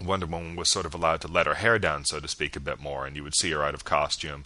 Wonder 0.00 0.26
Woman 0.26 0.56
was 0.56 0.70
sort 0.70 0.86
of 0.86 0.94
allowed 0.94 1.20
to 1.22 1.28
let 1.28 1.46
her 1.46 1.54
hair 1.54 1.78
down, 1.78 2.04
so 2.04 2.20
to 2.20 2.28
speak, 2.28 2.56
a 2.56 2.60
bit 2.60 2.80
more, 2.80 3.06
and 3.06 3.16
you 3.16 3.22
would 3.22 3.36
see 3.36 3.50
her 3.52 3.64
out 3.64 3.74
of 3.74 3.84
costume. 3.84 4.44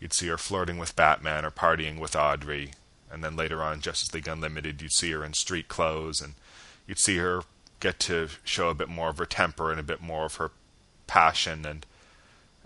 You'd 0.00 0.12
see 0.12 0.28
her 0.28 0.38
flirting 0.38 0.78
with 0.78 0.96
Batman 0.96 1.44
or 1.44 1.50
partying 1.50 1.98
with 1.98 2.16
Audrey, 2.16 2.72
and 3.10 3.24
then 3.24 3.36
later 3.36 3.62
on, 3.62 3.80
Justice 3.80 4.12
League 4.12 4.28
Unlimited, 4.28 4.82
you'd 4.82 4.92
see 4.92 5.12
her 5.12 5.24
in 5.24 5.32
street 5.32 5.68
clothes, 5.68 6.20
and 6.20 6.34
you'd 6.86 6.98
see 6.98 7.16
her 7.16 7.42
get 7.80 7.98
to 8.00 8.28
show 8.44 8.68
a 8.68 8.74
bit 8.74 8.88
more 8.88 9.08
of 9.08 9.18
her 9.18 9.26
temper 9.26 9.70
and 9.70 9.78
a 9.78 9.84
bit 9.84 10.02
more 10.02 10.24
of 10.24 10.36
her 10.36 10.50
passion 11.06 11.64
and 11.64 11.86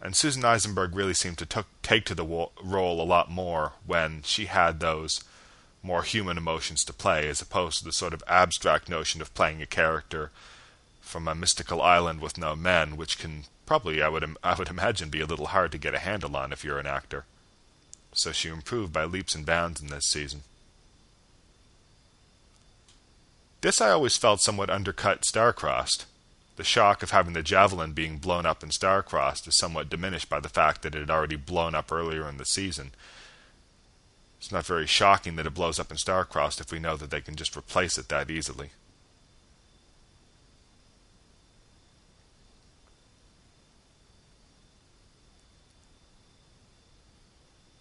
and 0.03 0.17
Susan 0.17 0.45
Eisenberg 0.45 0.95
really 0.95 1.15
seemed 1.15 1.39
to 1.39 1.47
t- 1.47 1.61
take 1.83 2.05
to 2.07 2.15
the 2.15 2.25
wo- 2.25 2.53
role 2.63 3.01
a 3.01 3.05
lot 3.05 3.31
more 3.31 3.73
when 3.87 4.23
she 4.23 4.47
had 4.47 4.81
those 4.81 5.23
more 5.83 6.03
human 6.03 6.37
emotions 6.37 6.85
to 6.85 6.93
play, 6.93 7.29
as 7.29 7.41
opposed 7.41 7.79
to 7.79 7.85
the 7.85 7.93
sort 7.93 8.13
of 8.15 8.23
abstract 8.27 8.89
notion 8.89 9.21
of 9.21 9.35
playing 9.35 9.63
a 9.63 9.67
character 9.67 10.31
from 11.01 11.27
a 11.27 11.35
mystical 11.35 11.83
island 11.83 12.21
with 12.21 12.39
no 12.39 12.55
men, 12.55 12.97
which 12.97 13.19
can 13.19 13.45
probably, 13.67 14.03
I 14.03 14.09
would, 14.09 14.23
Im- 14.23 14.37
I 14.43 14.55
would 14.55 14.69
imagine, 14.69 15.11
be 15.11 15.21
a 15.21 15.27
little 15.27 15.47
hard 15.47 15.73
to 15.73 15.79
get 15.79 15.95
a 15.95 15.99
handle 15.99 16.37
on 16.37 16.53
if 16.53 16.65
you're 16.65 16.79
an 16.79 16.87
actor. 16.87 17.25
So 18.13 18.33
she 18.33 18.49
improved 18.49 18.93
by 18.93 19.05
leaps 19.05 19.35
and 19.35 19.47
bounds 19.47 19.81
in 19.81 19.89
this 19.89 20.07
season. 20.07 20.43
This 23.61 23.81
I 23.81 23.91
always 23.91 24.17
felt 24.17 24.41
somewhat 24.41 24.71
undercut 24.71 25.23
Starcrossed. 25.23 26.07
The 26.61 26.65
shock 26.65 27.03
of 27.03 27.11
having 27.11 27.33
the 27.33 27.43
javelin 27.43 27.93
being 27.93 28.19
blown 28.19 28.45
up 28.45 28.63
in 28.63 28.69
Starcrossed 28.69 29.49
is 29.49 29.57
somewhat 29.57 29.89
diminished 29.89 30.29
by 30.29 30.41
the 30.41 30.51
fact 30.51 30.83
that 30.83 30.95
it 30.95 30.99
had 30.99 31.11
already 31.11 31.37
blown 31.37 31.75
up 31.75 31.91
earlier 31.91 32.29
in 32.29 32.37
the 32.37 32.45
season. 32.45 32.91
It's 34.39 34.53
not 34.53 34.67
very 34.67 34.87
shocking 34.87 35.37
that 35.37 35.47
it 35.47 35.55
blows 35.55 35.81
up 35.81 35.91
in 35.91 35.97
Starcrossed 35.97 36.61
if 36.61 36.71
we 36.71 36.79
know 36.79 36.99
that 36.99 37.09
they 37.09 37.23
can 37.23 37.35
just 37.35 37.57
replace 37.57 37.97
it 37.97 38.11
that 38.11 38.31
easily. 38.31 38.73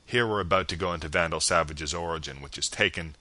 Here 0.05 0.25
we're 0.25 0.39
about 0.39 0.69
to 0.69 0.77
go 0.77 0.93
into 0.93 1.09
Vandal 1.09 1.41
Savage's 1.41 1.93
origin, 1.93 2.37
which 2.37 2.57
is 2.57 2.69
taken 2.69 3.17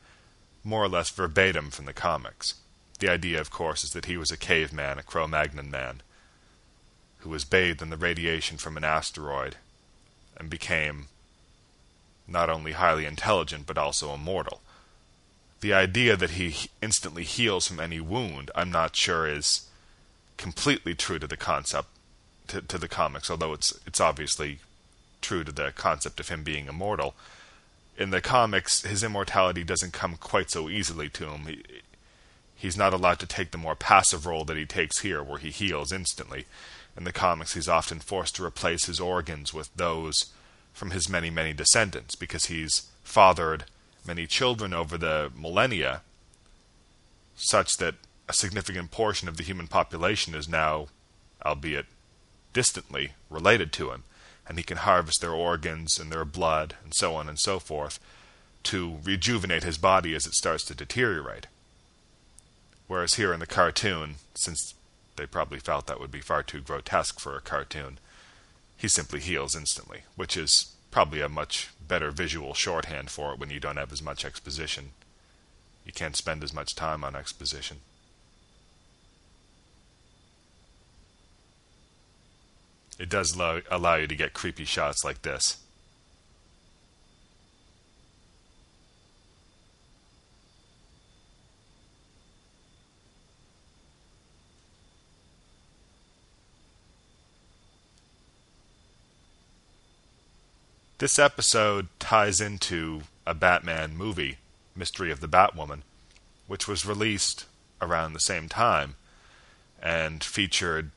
more 0.62 0.84
or 0.84 0.88
less 0.88 1.10
verbatim 1.10 1.72
from 1.72 1.86
the 1.86 1.92
comics. 1.92 2.54
The 2.98 3.08
idea, 3.08 3.40
of 3.40 3.50
course, 3.50 3.84
is 3.84 3.90
that 3.90 4.06
he 4.06 4.16
was 4.16 4.30
a 4.30 4.36
caveman, 4.36 4.98
a 4.98 5.02
Cro 5.02 5.28
Magnon 5.28 5.70
man, 5.70 6.02
who 7.18 7.30
was 7.30 7.44
bathed 7.44 7.82
in 7.82 7.90
the 7.90 7.96
radiation 7.96 8.56
from 8.56 8.76
an 8.76 8.84
asteroid 8.84 9.56
and 10.36 10.50
became 10.50 11.06
not 12.26 12.50
only 12.50 12.72
highly 12.72 13.06
intelligent 13.06 13.66
but 13.66 13.78
also 13.78 14.12
immortal. 14.14 14.60
The 15.60 15.72
idea 15.72 16.16
that 16.16 16.30
he 16.30 16.70
instantly 16.80 17.24
heals 17.24 17.66
from 17.66 17.80
any 17.80 18.00
wound, 18.00 18.50
I'm 18.54 18.70
not 18.70 18.96
sure 18.96 19.26
is 19.26 19.68
completely 20.36 20.94
true 20.94 21.18
to 21.18 21.26
the 21.26 21.36
concept 21.36 21.88
to, 22.48 22.62
to 22.62 22.78
the 22.78 22.88
comics, 22.88 23.30
although 23.30 23.52
it's 23.52 23.78
it's 23.86 24.00
obviously 24.00 24.60
true 25.20 25.44
to 25.44 25.52
the 25.52 25.72
concept 25.74 26.20
of 26.20 26.28
him 26.28 26.42
being 26.44 26.66
immortal. 26.66 27.14
In 27.96 28.10
the 28.10 28.20
comics, 28.20 28.82
his 28.82 29.02
immortality 29.02 29.64
doesn't 29.64 29.92
come 29.92 30.16
quite 30.16 30.50
so 30.50 30.68
easily 30.68 31.08
to 31.10 31.30
him. 31.30 31.62
He's 32.58 32.76
not 32.76 32.92
allowed 32.92 33.20
to 33.20 33.26
take 33.26 33.52
the 33.52 33.58
more 33.58 33.76
passive 33.76 34.26
role 34.26 34.44
that 34.44 34.56
he 34.56 34.66
takes 34.66 35.00
here, 35.00 35.22
where 35.22 35.38
he 35.38 35.50
heals 35.50 35.92
instantly. 35.92 36.44
In 36.96 37.04
the 37.04 37.12
comics, 37.12 37.54
he's 37.54 37.68
often 37.68 38.00
forced 38.00 38.36
to 38.36 38.44
replace 38.44 38.86
his 38.86 38.98
organs 39.00 39.54
with 39.54 39.74
those 39.74 40.26
from 40.72 40.90
his 40.90 41.08
many, 41.08 41.30
many 41.30 41.52
descendants, 41.52 42.16
because 42.16 42.46
he's 42.46 42.90
fathered 43.04 43.64
many 44.04 44.26
children 44.26 44.74
over 44.74 44.98
the 44.98 45.30
millennia, 45.36 46.02
such 47.36 47.76
that 47.78 47.94
a 48.28 48.32
significant 48.32 48.90
portion 48.90 49.28
of 49.28 49.36
the 49.36 49.44
human 49.44 49.68
population 49.68 50.34
is 50.34 50.48
now, 50.48 50.88
albeit 51.46 51.86
distantly, 52.52 53.12
related 53.30 53.72
to 53.72 53.92
him, 53.92 54.02
and 54.46 54.58
he 54.58 54.64
can 54.64 54.78
harvest 54.78 55.20
their 55.20 55.32
organs 55.32 55.98
and 55.98 56.10
their 56.10 56.24
blood 56.24 56.74
and 56.82 56.92
so 56.94 57.14
on 57.14 57.28
and 57.28 57.38
so 57.38 57.58
forth 57.58 58.00
to 58.64 58.98
rejuvenate 59.04 59.62
his 59.62 59.78
body 59.78 60.14
as 60.14 60.26
it 60.26 60.34
starts 60.34 60.64
to 60.64 60.74
deteriorate. 60.74 61.46
Whereas 62.88 63.14
here 63.14 63.32
in 63.32 63.40
the 63.40 63.46
cartoon, 63.46 64.16
since 64.34 64.74
they 65.16 65.26
probably 65.26 65.60
felt 65.60 65.86
that 65.86 66.00
would 66.00 66.10
be 66.10 66.20
far 66.20 66.42
too 66.42 66.60
grotesque 66.60 67.20
for 67.20 67.36
a 67.36 67.40
cartoon, 67.40 67.98
he 68.76 68.88
simply 68.88 69.20
heals 69.20 69.54
instantly, 69.54 70.02
which 70.16 70.36
is 70.36 70.74
probably 70.90 71.20
a 71.20 71.28
much 71.28 71.68
better 71.86 72.10
visual 72.10 72.54
shorthand 72.54 73.10
for 73.10 73.32
it 73.32 73.38
when 73.38 73.50
you 73.50 73.60
don't 73.60 73.76
have 73.76 73.92
as 73.92 74.02
much 74.02 74.24
exposition. 74.24 74.90
You 75.84 75.92
can't 75.92 76.16
spend 76.16 76.42
as 76.42 76.54
much 76.54 76.74
time 76.74 77.04
on 77.04 77.14
exposition. 77.14 77.78
It 82.98 83.08
does 83.08 83.34
allow, 83.34 83.60
allow 83.70 83.94
you 83.96 84.06
to 84.06 84.16
get 84.16 84.32
creepy 84.32 84.64
shots 84.64 85.04
like 85.04 85.22
this. 85.22 85.58
This 100.98 101.16
episode 101.16 101.86
ties 102.00 102.40
into 102.40 103.02
a 103.24 103.32
Batman 103.32 103.96
movie, 103.96 104.38
Mystery 104.74 105.12
of 105.12 105.20
the 105.20 105.28
Batwoman, 105.28 105.82
which 106.48 106.66
was 106.66 106.84
released 106.84 107.44
around 107.80 108.12
the 108.12 108.18
same 108.18 108.48
time 108.48 108.96
and 109.80 110.24
featured 110.24 110.90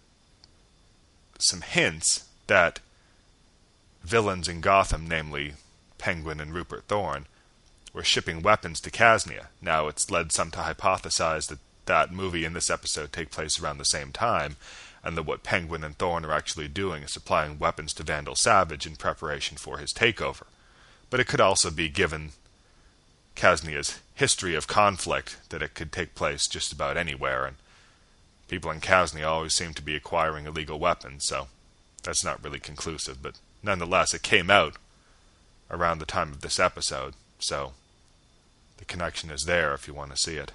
some 1.37 1.61
hints 1.61 2.25
that 2.47 2.79
villains 4.03 4.47
in 4.47 4.59
Gotham, 4.59 5.07
namely 5.07 5.53
Penguin 5.99 6.39
and 6.39 6.51
Rupert 6.51 6.85
Thorne, 6.87 7.27
were 7.93 8.03
shipping 8.03 8.41
weapons 8.41 8.81
to 8.81 8.89
Kasnia. 8.89 9.47
Now, 9.61 9.87
it's 9.87 10.09
led 10.09 10.31
some 10.31 10.49
to 10.51 10.59
hypothesize 10.59 11.47
that 11.49 11.59
that 11.85 12.11
movie 12.11 12.43
and 12.43 12.55
this 12.55 12.71
episode 12.71 13.11
take 13.11 13.29
place 13.29 13.61
around 13.61 13.77
the 13.77 13.85
same 13.85 14.11
time, 14.11 14.55
and 15.03 15.17
that 15.17 15.23
what 15.23 15.43
Penguin 15.43 15.83
and 15.83 15.97
Thorne 15.97 16.25
are 16.25 16.31
actually 16.31 16.67
doing 16.67 17.03
is 17.03 17.13
supplying 17.13 17.57
weapons 17.59 17.93
to 17.95 18.03
Vandal 18.03 18.35
Savage 18.35 18.85
in 18.85 18.95
preparation 18.95 19.57
for 19.57 19.77
his 19.77 19.93
takeover. 19.93 20.43
But 21.09 21.19
it 21.19 21.27
could 21.27 21.41
also 21.41 21.71
be 21.71 21.89
given 21.89 22.31
Kasnia's 23.35 23.99
history 24.13 24.55
of 24.55 24.67
conflict 24.67 25.37
that 25.49 25.61
it 25.61 25.73
could 25.73 25.91
take 25.91 26.15
place 26.15 26.47
just 26.47 26.71
about 26.71 26.97
anywhere, 26.97 27.45
and 27.45 27.55
people 28.47 28.69
in 28.71 28.81
Kasnia 28.81 29.27
always 29.27 29.55
seem 29.55 29.73
to 29.73 29.81
be 29.81 29.95
acquiring 29.95 30.45
illegal 30.45 30.77
weapons, 30.77 31.25
so 31.25 31.47
that's 32.03 32.23
not 32.23 32.43
really 32.43 32.59
conclusive, 32.59 33.21
but 33.21 33.39
nonetheless, 33.63 34.13
it 34.13 34.21
came 34.21 34.49
out 34.51 34.75
around 35.69 35.99
the 35.99 36.05
time 36.05 36.31
of 36.31 36.41
this 36.41 36.59
episode, 36.59 37.13
so 37.39 37.73
the 38.77 38.85
connection 38.85 39.31
is 39.31 39.43
there 39.43 39.73
if 39.73 39.87
you 39.87 39.93
want 39.93 40.11
to 40.11 40.17
see 40.17 40.35
it. 40.35 40.51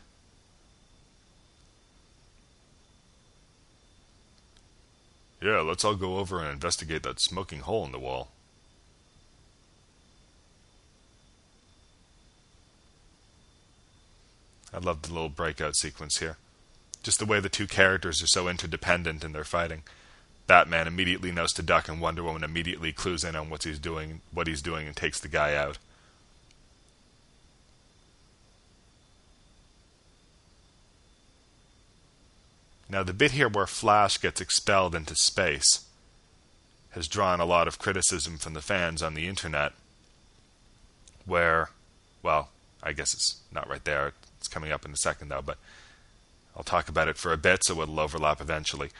Yeah, 5.46 5.60
let's 5.60 5.84
all 5.84 5.94
go 5.94 6.18
over 6.18 6.40
and 6.40 6.50
investigate 6.50 7.04
that 7.04 7.20
smoking 7.20 7.60
hole 7.60 7.86
in 7.86 7.92
the 7.92 8.00
wall. 8.00 8.30
I 14.74 14.78
love 14.78 15.02
the 15.02 15.12
little 15.12 15.28
breakout 15.28 15.76
sequence 15.76 16.18
here. 16.18 16.36
Just 17.04 17.20
the 17.20 17.26
way 17.26 17.38
the 17.38 17.48
two 17.48 17.68
characters 17.68 18.20
are 18.24 18.26
so 18.26 18.48
interdependent 18.48 19.22
in 19.22 19.30
their 19.30 19.44
fighting. 19.44 19.84
Batman 20.48 20.88
immediately 20.88 21.30
knows 21.30 21.52
to 21.52 21.62
duck, 21.62 21.88
and 21.88 22.00
Wonder 22.00 22.24
Woman 22.24 22.42
immediately 22.42 22.90
clues 22.92 23.22
in 23.22 23.36
on 23.36 23.48
what 23.48 23.62
he's 23.62 23.78
doing, 23.78 24.22
what 24.32 24.48
he's 24.48 24.62
doing, 24.62 24.88
and 24.88 24.96
takes 24.96 25.20
the 25.20 25.28
guy 25.28 25.54
out. 25.54 25.78
Now, 32.88 33.02
the 33.02 33.12
bit 33.12 33.32
here 33.32 33.48
where 33.48 33.66
Flash 33.66 34.20
gets 34.20 34.40
expelled 34.40 34.94
into 34.94 35.16
space 35.16 35.84
has 36.90 37.08
drawn 37.08 37.40
a 37.40 37.44
lot 37.44 37.68
of 37.68 37.78
criticism 37.78 38.38
from 38.38 38.54
the 38.54 38.62
fans 38.62 39.02
on 39.02 39.14
the 39.14 39.26
internet. 39.26 39.72
Where, 41.24 41.70
well, 42.22 42.48
I 42.82 42.92
guess 42.92 43.12
it's 43.12 43.40
not 43.52 43.68
right 43.68 43.84
there. 43.84 44.12
It's 44.38 44.48
coming 44.48 44.72
up 44.72 44.84
in 44.84 44.92
a 44.92 44.96
second, 44.96 45.28
though, 45.28 45.42
but 45.42 45.58
I'll 46.56 46.62
talk 46.62 46.88
about 46.88 47.08
it 47.08 47.16
for 47.16 47.32
a 47.32 47.36
bit 47.36 47.64
so 47.64 47.80
it'll 47.82 48.00
overlap 48.00 48.40
eventually. 48.40 48.90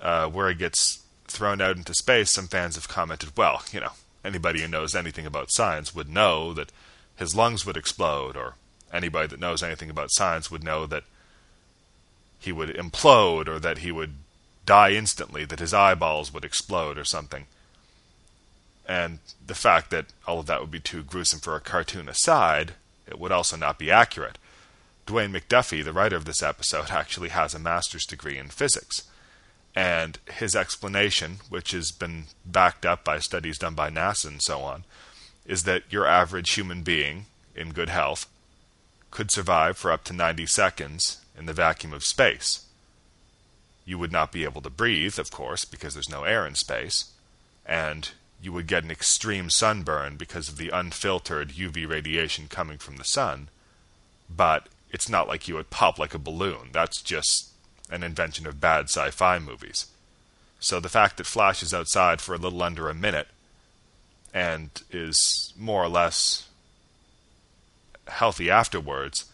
Uh, 0.00 0.26
where 0.28 0.48
he 0.48 0.54
gets 0.54 1.02
thrown 1.28 1.60
out 1.60 1.76
into 1.76 1.94
space, 1.94 2.32
some 2.32 2.48
fans 2.48 2.74
have 2.74 2.88
commented, 2.88 3.36
well, 3.36 3.62
you 3.70 3.80
know, 3.80 3.92
anybody 4.24 4.62
who 4.62 4.68
knows 4.68 4.94
anything 4.94 5.26
about 5.26 5.52
science 5.52 5.94
would 5.94 6.08
know 6.08 6.54
that 6.54 6.72
his 7.16 7.36
lungs 7.36 7.66
would 7.66 7.76
explode, 7.76 8.36
or 8.36 8.54
anybody 8.92 9.28
that 9.28 9.38
knows 9.38 9.62
anything 9.62 9.90
about 9.90 10.10
science 10.10 10.50
would 10.50 10.64
know 10.64 10.86
that 10.86 11.04
he 12.40 12.50
would 12.52 12.70
implode, 12.70 13.46
or 13.46 13.60
that 13.60 13.78
he 13.78 13.92
would 13.92 14.14
die 14.64 14.92
instantly, 14.92 15.44
that 15.44 15.60
his 15.60 15.74
eyeballs 15.74 16.32
would 16.32 16.44
explode, 16.44 16.96
or 16.96 17.04
something. 17.04 17.46
And 18.88 19.18
the 19.46 19.54
fact 19.54 19.90
that 19.90 20.06
all 20.26 20.40
of 20.40 20.46
that 20.46 20.60
would 20.60 20.70
be 20.70 20.80
too 20.80 21.02
gruesome 21.02 21.38
for 21.38 21.54
a 21.54 21.60
cartoon 21.60 22.08
aside, 22.08 22.72
it 23.06 23.18
would 23.18 23.30
also 23.30 23.56
not 23.56 23.78
be 23.78 23.90
accurate. 23.90 24.38
Dwayne 25.06 25.36
McDuffie, 25.36 25.84
the 25.84 25.92
writer 25.92 26.16
of 26.16 26.24
this 26.24 26.42
episode, 26.42 26.86
actually 26.90 27.28
has 27.28 27.54
a 27.54 27.58
master's 27.58 28.06
degree 28.06 28.38
in 28.38 28.48
physics. 28.48 29.02
And 29.76 30.18
his 30.32 30.56
explanation, 30.56 31.38
which 31.48 31.70
has 31.72 31.92
been 31.92 32.24
backed 32.44 32.84
up 32.84 33.04
by 33.04 33.18
studies 33.18 33.58
done 33.58 33.74
by 33.74 33.90
NASA 33.90 34.26
and 34.26 34.42
so 34.42 34.60
on, 34.60 34.84
is 35.46 35.64
that 35.64 35.84
your 35.90 36.06
average 36.06 36.54
human 36.54 36.82
being 36.82 37.26
in 37.54 37.72
good 37.72 37.90
health 37.90 38.26
could 39.10 39.30
survive 39.30 39.76
for 39.76 39.92
up 39.92 40.04
to 40.04 40.12
90 40.12 40.46
seconds 40.46 41.20
in 41.40 41.46
the 41.46 41.52
vacuum 41.52 41.92
of 41.92 42.04
space. 42.04 42.66
You 43.84 43.98
would 43.98 44.12
not 44.12 44.30
be 44.30 44.44
able 44.44 44.60
to 44.60 44.70
breathe, 44.70 45.18
of 45.18 45.32
course, 45.32 45.64
because 45.64 45.94
there's 45.94 46.08
no 46.08 46.22
air 46.22 46.46
in 46.46 46.54
space, 46.54 47.06
and 47.66 48.10
you 48.42 48.52
would 48.52 48.66
get 48.66 48.84
an 48.84 48.90
extreme 48.90 49.50
sunburn 49.50 50.16
because 50.16 50.48
of 50.48 50.58
the 50.58 50.68
unfiltered 50.68 51.52
UV 51.52 51.88
radiation 51.88 52.46
coming 52.48 52.78
from 52.78 52.96
the 52.96 53.04
sun, 53.04 53.48
but 54.28 54.68
it's 54.92 55.08
not 55.08 55.26
like 55.26 55.48
you 55.48 55.54
would 55.54 55.70
pop 55.70 55.98
like 55.98 56.14
a 56.14 56.18
balloon. 56.18 56.68
That's 56.72 57.00
just 57.00 57.48
an 57.90 58.02
invention 58.02 58.46
of 58.46 58.60
bad 58.60 58.84
sci 58.84 59.10
fi 59.10 59.38
movies. 59.38 59.86
So 60.60 60.78
the 60.78 60.88
fact 60.90 61.16
that 61.16 61.26
Flash 61.26 61.62
is 61.62 61.72
outside 61.72 62.20
for 62.20 62.34
a 62.34 62.38
little 62.38 62.62
under 62.62 62.88
a 62.88 62.94
minute 62.94 63.28
and 64.34 64.70
is 64.90 65.54
more 65.58 65.82
or 65.82 65.88
less 65.88 66.48
healthy 68.08 68.50
afterwards, 68.50 69.24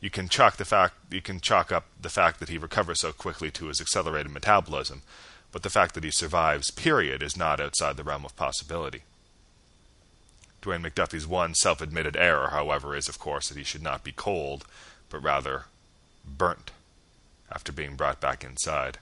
you 0.00 0.10
can 0.10 0.28
chalk 0.28 0.56
the 0.56 0.64
fact 0.64 0.94
you 1.10 1.20
can 1.20 1.40
chalk 1.40 1.70
up 1.70 1.84
the 2.00 2.08
fact 2.08 2.40
that 2.40 2.48
he 2.48 2.58
recovers 2.58 3.00
so 3.00 3.12
quickly 3.12 3.50
to 3.52 3.66
his 3.66 3.80
accelerated 3.80 4.32
metabolism, 4.32 5.02
but 5.52 5.62
the 5.62 5.70
fact 5.70 5.94
that 5.94 6.04
he 6.04 6.10
survives, 6.10 6.70
period, 6.70 7.22
is 7.22 7.36
not 7.36 7.60
outside 7.60 7.96
the 7.96 8.04
realm 8.04 8.24
of 8.24 8.36
possibility. 8.36 9.02
Dwayne 10.62 10.86
McDuffie's 10.86 11.26
one 11.26 11.54
self 11.54 11.80
admitted 11.80 12.16
error, 12.16 12.48
however, 12.48 12.96
is 12.96 13.08
of 13.08 13.18
course 13.18 13.48
that 13.48 13.58
he 13.58 13.64
should 13.64 13.82
not 13.82 14.04
be 14.04 14.12
cold, 14.12 14.64
but 15.08 15.22
rather 15.22 15.64
burnt 16.24 16.70
after 17.50 17.72
being 17.72 17.96
brought 17.96 18.20
back 18.20 18.44
inside. 18.44 18.98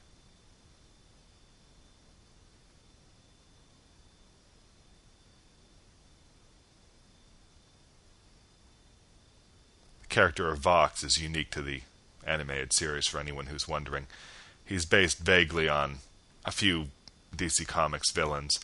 Character 10.09 10.51
of 10.51 10.59
Vox 10.59 11.03
is 11.03 11.23
unique 11.23 11.51
to 11.53 11.63
the 11.63 11.83
animated 12.27 12.73
series 12.73 13.07
for 13.07 13.19
anyone 13.19 13.47
who's 13.47 13.69
wondering. 13.69 14.07
He's 14.65 14.85
based 14.85 15.19
vaguely 15.19 15.69
on 15.69 15.97
a 16.45 16.51
few 16.51 16.89
DC 17.35 17.67
Comics 17.67 18.11
villains. 18.13 18.61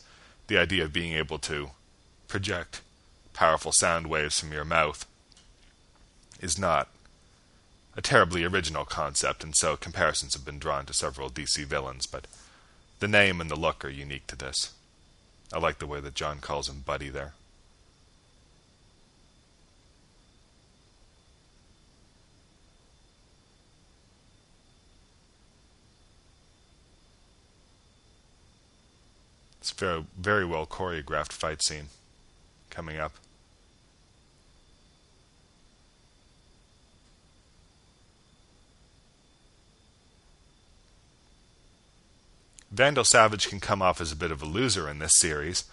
The 0.47 0.57
idea 0.57 0.83
of 0.83 0.93
being 0.93 1.13
able 1.13 1.39
to 1.39 1.71
project 2.27 2.81
powerful 3.33 3.71
sound 3.71 4.07
waves 4.07 4.39
from 4.39 4.51
your 4.51 4.65
mouth 4.65 5.05
is 6.39 6.59
not 6.59 6.89
a 7.97 8.01
terribly 8.01 8.43
original 8.43 8.85
concept, 8.85 9.43
and 9.43 9.55
so 9.55 9.77
comparisons 9.77 10.33
have 10.33 10.45
been 10.45 10.59
drawn 10.59 10.85
to 10.85 10.93
several 10.93 11.29
DC 11.29 11.65
villains, 11.65 12.05
but 12.05 12.27
the 12.99 13.07
name 13.07 13.39
and 13.39 13.49
the 13.49 13.55
look 13.55 13.85
are 13.85 13.89
unique 13.89 14.27
to 14.27 14.35
this. 14.35 14.73
I 15.53 15.59
like 15.59 15.79
the 15.79 15.87
way 15.87 15.99
that 16.01 16.15
John 16.15 16.39
calls 16.39 16.67
him 16.67 16.83
Buddy 16.85 17.09
there. 17.09 17.33
It's 29.65 29.71
very 29.71 30.05
very 30.15 30.45
well 30.45 30.67
choreographed 30.67 31.31
fight 31.31 31.63
scene 31.63 31.87
coming 32.69 32.99
up. 32.99 33.13
Vandal 42.69 43.03
Savage 43.05 43.47
can 43.47 43.59
come 43.59 43.81
off 43.81 43.99
as 43.99 44.11
a 44.11 44.15
bit 44.15 44.29
of 44.29 44.43
a 44.43 44.45
loser 44.45 44.87
in 44.87 44.99
this 44.99 45.13
series, 45.15 45.63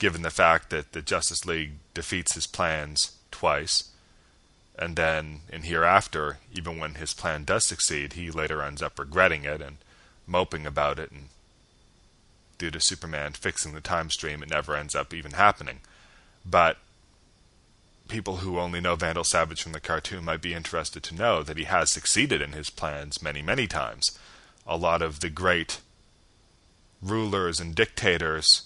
given 0.00 0.22
the 0.22 0.28
fact 0.28 0.70
that 0.70 0.90
the 0.90 1.00
Justice 1.00 1.46
League 1.46 1.74
defeats 1.94 2.34
his 2.34 2.48
plans 2.48 3.12
twice. 3.30 3.92
And 4.76 4.96
then 4.96 5.42
in 5.52 5.62
Hereafter, 5.62 6.38
even 6.52 6.80
when 6.80 6.96
his 6.96 7.14
plan 7.14 7.44
does 7.44 7.64
succeed, 7.64 8.14
he 8.14 8.32
later 8.32 8.60
ends 8.60 8.82
up 8.82 8.98
regretting 8.98 9.44
it 9.44 9.62
and 9.62 9.76
moping 10.26 10.66
about 10.66 10.98
it. 10.98 11.12
And 11.12 11.28
due 12.58 12.70
to 12.70 12.80
Superman 12.80 13.32
fixing 13.32 13.72
the 13.72 13.80
time 13.80 14.10
stream, 14.10 14.42
it 14.42 14.50
never 14.50 14.76
ends 14.76 14.94
up 14.94 15.14
even 15.14 15.32
happening. 15.32 15.80
But 16.44 16.78
people 18.08 18.38
who 18.38 18.58
only 18.58 18.80
know 18.80 18.96
Vandal 18.96 19.24
Savage 19.24 19.62
from 19.62 19.72
the 19.72 19.80
cartoon 19.80 20.24
might 20.24 20.42
be 20.42 20.54
interested 20.54 21.02
to 21.04 21.14
know 21.14 21.42
that 21.42 21.56
he 21.56 21.64
has 21.64 21.92
succeeded 21.92 22.40
in 22.42 22.52
his 22.52 22.70
plans 22.70 23.22
many, 23.22 23.42
many 23.42 23.66
times. 23.66 24.18
A 24.66 24.76
lot 24.76 25.02
of 25.02 25.20
the 25.20 25.30
great 25.30 25.80
rulers 27.00 27.60
and 27.60 27.74
dictators 27.74 28.64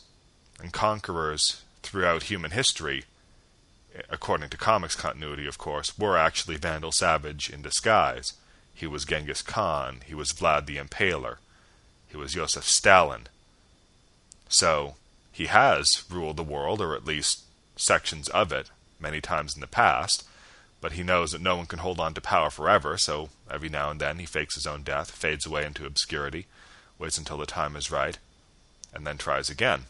and 0.61 0.73
conquerors 0.73 1.63
throughout 1.83 2.25
human 2.25 2.53
history, 2.53 3.05
according 4.09 4.49
to 4.49 4.57
comics 4.57 4.97
continuity, 4.97 5.47
of 5.47 5.59
course, 5.59 5.99
were 5.99 6.17
actually 6.17 6.57
Vandal 6.57 6.93
Savage 6.93 7.51
in 7.51 7.63
disguise. 7.63 8.35
He 8.73 8.87
was 8.87 9.05
Genghis 9.05 9.43
Khan. 9.43 10.01
He 10.07 10.15
was 10.15 10.33
Vlad 10.33 10.67
the 10.67 10.77
Impaler. 10.77 11.37
He 12.09 12.17
was 12.17 12.33
Joseph 12.33 12.65
Stalin. 12.65 13.29
So 14.53 14.97
he 15.33 15.47
has 15.47 15.87
ruled 16.11 16.37
the 16.37 16.43
world, 16.43 16.83
or 16.83 16.95
at 16.95 17.07
least 17.07 17.45
sections 17.75 18.29
of 18.29 18.53
it, 18.53 18.71
many 19.01 19.21
times 19.21 19.55
in 19.55 19.63
the 19.63 19.67
past. 19.67 20.25
But 20.83 20.93
he 20.93 21.03
knows 21.03 21.31
that 21.31 21.41
no 21.41 21.57
one 21.57 21.67
can 21.67 21.79
hold 21.79 21.99
on 21.99 22.13
to 22.15 22.21
power 22.21 22.51
forever, 22.51 22.99
so 22.99 23.31
every 23.51 23.71
now 23.71 23.91
and 23.91 23.99
then 23.99 24.19
he 24.19 24.27
fakes 24.27 24.57
his 24.57 24.67
own 24.67 24.83
death, 24.83 25.11
fades 25.11 25.47
away 25.47 25.65
into 25.65 25.87
obscurity, 25.87 26.47
waits 26.99 27.17
until 27.17 27.39
the 27.39 27.47
time 27.47 27.77
is 27.77 27.91
right, 27.91 28.19
and 28.93 29.07
then 29.07 29.17
tries 29.17 29.49
again, 29.49 29.85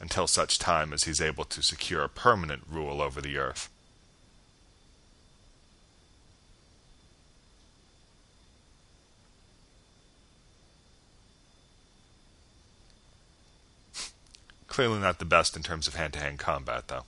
until 0.00 0.26
such 0.26 0.58
time 0.58 0.94
as 0.94 1.04
he's 1.04 1.20
able 1.20 1.44
to 1.44 1.62
secure 1.62 2.02
a 2.02 2.08
permanent 2.08 2.62
rule 2.70 3.02
over 3.02 3.20
the 3.20 3.36
earth. 3.36 3.68
Clearly 14.70 15.00
not 15.00 15.18
the 15.18 15.24
best 15.24 15.56
in 15.56 15.64
terms 15.64 15.88
of 15.88 15.96
hand 15.96 16.12
to 16.12 16.20
hand 16.20 16.38
combat, 16.38 16.86
though. 16.86 17.04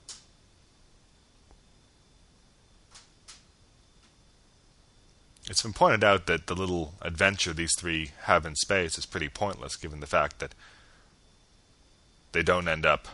It's 5.48 5.62
been 5.62 5.72
pointed 5.72 6.02
out 6.02 6.26
that 6.26 6.48
the 6.48 6.56
little 6.56 6.94
adventure 7.00 7.52
these 7.52 7.74
three 7.78 8.10
have 8.22 8.44
in 8.44 8.56
space 8.56 8.98
is 8.98 9.06
pretty 9.06 9.28
pointless, 9.28 9.76
given 9.76 10.00
the 10.00 10.08
fact 10.08 10.40
that 10.40 10.56
they 12.32 12.42
don't 12.42 12.66
end 12.66 12.84
up 12.84 13.06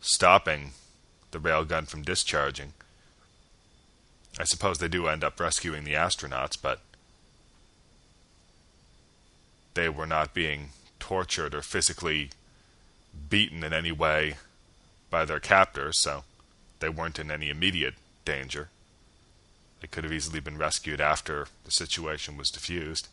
stopping 0.00 0.72
the 1.30 1.38
railgun 1.38 1.86
from 1.86 2.02
discharging. 2.02 2.72
I 4.40 4.44
suppose 4.44 4.78
they 4.78 4.88
do 4.88 5.06
end 5.06 5.22
up 5.22 5.38
rescuing 5.38 5.84
the 5.84 5.94
astronauts, 5.94 6.60
but 6.60 6.80
they 9.74 9.88
were 9.88 10.06
not 10.06 10.34
being 10.34 10.70
tortured 10.98 11.54
or 11.54 11.62
physically 11.62 12.30
beaten 13.28 13.64
in 13.64 13.72
any 13.72 13.92
way 13.92 14.36
by 15.10 15.24
their 15.24 15.40
captors, 15.40 15.98
so 15.98 16.24
they 16.80 16.88
weren't 16.88 17.18
in 17.18 17.30
any 17.30 17.50
immediate 17.50 17.94
danger. 18.24 18.68
They 19.80 19.86
could 19.86 20.04
have 20.04 20.12
easily 20.12 20.40
been 20.40 20.58
rescued 20.58 21.00
after 21.00 21.48
the 21.64 21.70
situation 21.70 22.36
was 22.36 22.50
diffused. 22.50 23.08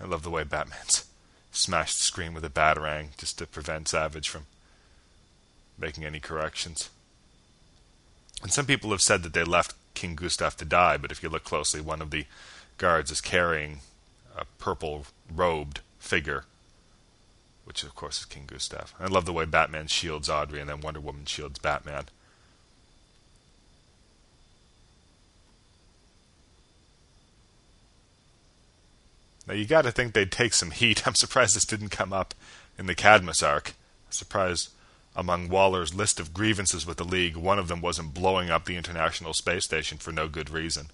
I 0.00 0.06
love 0.06 0.22
the 0.22 0.30
way 0.30 0.44
Batman's 0.44 1.04
smashed 1.52 1.98
the 1.98 2.04
screen 2.04 2.32
with 2.32 2.44
a 2.44 2.50
batarang 2.50 3.16
just 3.18 3.38
to 3.38 3.46
prevent 3.46 3.88
Savage 3.88 4.28
from 4.28 4.46
making 5.78 6.04
any 6.04 6.20
corrections. 6.20 6.90
And 8.42 8.52
some 8.52 8.66
people 8.66 8.90
have 8.90 9.02
said 9.02 9.22
that 9.22 9.34
they 9.34 9.44
left 9.44 9.74
King 9.94 10.14
Gustav 10.14 10.56
to 10.56 10.64
die, 10.64 10.96
but 10.96 11.10
if 11.10 11.22
you 11.22 11.28
look 11.28 11.44
closely, 11.44 11.80
one 11.80 12.00
of 12.00 12.10
the 12.10 12.24
guards 12.80 13.10
is 13.10 13.20
carrying 13.20 13.80
a 14.36 14.46
purple 14.58 15.04
robed 15.32 15.80
figure, 15.98 16.44
which 17.64 17.84
of 17.84 17.94
course 17.94 18.20
is 18.20 18.24
King 18.24 18.44
Gustav. 18.46 18.94
I 18.98 19.06
love 19.06 19.26
the 19.26 19.34
way 19.34 19.44
Batman 19.44 19.86
shields 19.86 20.30
Audrey 20.30 20.60
and 20.60 20.68
then 20.68 20.80
Wonder 20.80 20.98
Woman 20.98 21.26
shields 21.26 21.58
Batman. 21.58 22.04
Now 29.46 29.54
you 29.54 29.66
got 29.66 29.82
to 29.82 29.92
think 29.92 30.14
they'd 30.14 30.32
take 30.32 30.54
some 30.54 30.70
heat. 30.70 31.06
I'm 31.06 31.14
surprised 31.14 31.54
this 31.54 31.66
didn't 31.66 31.90
come 31.90 32.14
up 32.14 32.34
in 32.78 32.86
the 32.86 32.94
Cadmus 32.94 33.42
arc. 33.42 33.74
I'm 34.06 34.12
surprised 34.12 34.70
among 35.14 35.50
Waller's 35.50 35.94
list 35.94 36.18
of 36.18 36.32
grievances 36.32 36.86
with 36.86 36.96
the 36.96 37.04
League, 37.04 37.36
one 37.36 37.58
of 37.58 37.68
them 37.68 37.82
wasn't 37.82 38.14
blowing 38.14 38.48
up 38.48 38.64
the 38.64 38.76
International 38.76 39.34
Space 39.34 39.64
Station 39.64 39.98
for 39.98 40.12
no 40.12 40.28
good 40.28 40.48
reason. 40.48 40.86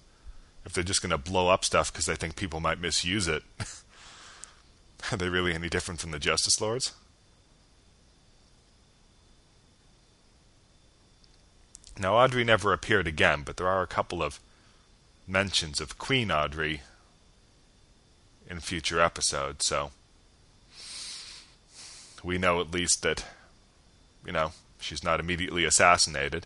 If 0.67 0.73
they're 0.73 0.83
just 0.83 1.01
going 1.01 1.11
to 1.11 1.17
blow 1.17 1.47
up 1.47 1.63
stuff 1.63 1.93
because 1.93 2.07
they 2.07 2.15
think 2.15 2.35
people 2.35 2.59
might 2.59 2.81
misuse 2.81 3.29
it, 3.29 3.41
are 5.11 5.17
they 5.17 5.29
really 5.29 5.53
any 5.53 5.69
different 5.69 6.01
from 6.01 6.11
the 6.11 6.19
Justice 6.19 6.59
Lords? 6.59 6.93
Now, 11.97 12.15
Audrey 12.15 12.43
never 12.43 12.73
appeared 12.73 13.07
again, 13.07 13.43
but 13.45 13.55
there 13.55 13.69
are 13.69 13.81
a 13.81 13.87
couple 13.87 14.21
of 14.21 14.41
mentions 15.25 15.79
of 15.79 15.97
Queen 15.97 16.29
Audrey 16.33 16.81
in 18.49 18.59
future 18.59 18.99
episodes, 18.99 19.65
so 19.65 19.91
we 22.25 22.37
know 22.37 22.59
at 22.59 22.71
least 22.71 23.03
that, 23.03 23.23
you 24.25 24.33
know, 24.33 24.51
she's 24.81 25.01
not 25.01 25.21
immediately 25.21 25.63
assassinated, 25.63 26.45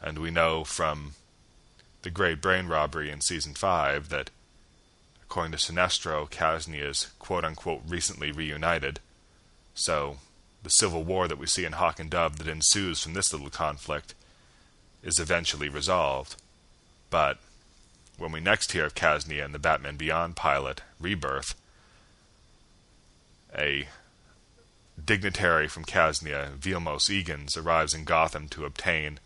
and 0.00 0.18
we 0.18 0.32
know 0.32 0.64
from 0.64 1.12
the 2.02 2.10
great 2.10 2.40
brain 2.40 2.66
robbery 2.66 3.10
in 3.10 3.20
season 3.20 3.54
5 3.54 4.08
that, 4.08 4.30
according 5.22 5.52
to 5.52 5.58
Sinestro, 5.58 6.28
Kasnia 6.28 6.90
is 6.90 7.10
quote 7.18 7.44
unquote 7.44 7.82
recently 7.86 8.32
reunited, 8.32 9.00
so 9.74 10.18
the 10.62 10.70
civil 10.70 11.02
war 11.02 11.26
that 11.28 11.38
we 11.38 11.46
see 11.46 11.64
in 11.64 11.72
Hawk 11.72 11.98
and 11.98 12.10
Dove 12.10 12.38
that 12.38 12.48
ensues 12.48 13.02
from 13.02 13.14
this 13.14 13.32
little 13.32 13.50
conflict 13.50 14.14
is 15.02 15.18
eventually 15.18 15.68
resolved. 15.68 16.36
But 17.10 17.38
when 18.16 18.32
we 18.32 18.40
next 18.40 18.72
hear 18.72 18.84
of 18.84 18.94
Kasnia 18.94 19.44
and 19.44 19.54
the 19.54 19.58
Batman 19.58 19.96
Beyond 19.96 20.36
pilot, 20.36 20.82
Rebirth, 21.00 21.54
a 23.56 23.88
dignitary 25.04 25.68
from 25.68 25.84
Kasnia, 25.84 26.56
Vilmos 26.56 27.10
Egan's, 27.10 27.56
arrives 27.56 27.94
in 27.94 28.04
Gotham 28.04 28.48
to 28.50 28.64
obtain 28.64 29.18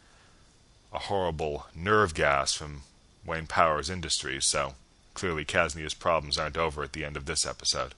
a 0.92 0.98
horrible 0.98 1.66
nerve 1.74 2.14
gas 2.14 2.54
from 2.54 2.82
Wayne 3.24 3.46
Powers 3.46 3.90
Industries, 3.90 4.46
so 4.46 4.74
clearly 5.14 5.44
Kasnia's 5.44 5.94
problems 5.94 6.38
aren't 6.38 6.56
over 6.56 6.82
at 6.82 6.92
the 6.92 7.04
end 7.04 7.16
of 7.16 7.26
this 7.26 7.46
episode. 7.46 7.94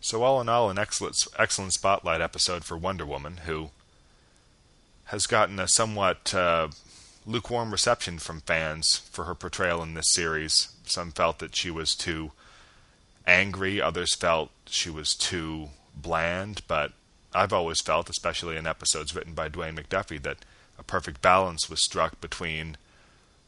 So 0.00 0.22
all 0.22 0.40
in 0.40 0.48
all, 0.48 0.70
an 0.70 0.78
excellent, 0.78 1.16
excellent 1.38 1.74
spotlight 1.74 2.20
episode 2.20 2.64
for 2.64 2.78
Wonder 2.78 3.04
Woman, 3.04 3.40
who 3.44 3.70
has 5.06 5.26
gotten 5.26 5.58
a 5.58 5.68
somewhat 5.68 6.34
uh, 6.34 6.68
lukewarm 7.26 7.72
reception 7.72 8.18
from 8.18 8.40
fans 8.40 8.96
for 9.10 9.24
her 9.24 9.34
portrayal 9.34 9.82
in 9.82 9.94
this 9.94 10.10
series. 10.12 10.68
Some 10.84 11.10
felt 11.10 11.40
that 11.40 11.56
she 11.56 11.70
was 11.70 11.94
too 11.94 12.32
angry, 13.28 13.80
others 13.80 14.16
felt 14.16 14.50
she 14.66 14.90
was 14.90 15.14
too 15.14 15.68
bland, 15.94 16.62
but 16.66 16.92
I've 17.34 17.52
always 17.52 17.80
felt, 17.80 18.10
especially 18.10 18.56
in 18.56 18.66
episodes 18.66 19.14
written 19.14 19.34
by 19.34 19.48
Dwayne 19.48 19.78
McDuffie, 19.78 20.22
that 20.22 20.38
a 20.78 20.82
perfect 20.82 21.20
balance 21.20 21.68
was 21.68 21.84
struck 21.84 22.20
between 22.20 22.76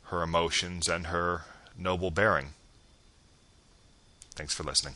her 0.04 0.22
emotions 0.22 0.86
and 0.86 1.06
her 1.06 1.42
noble 1.76 2.10
bearing. 2.10 2.48
Thanks 4.34 4.54
for 4.54 4.62
listening. 4.62 4.94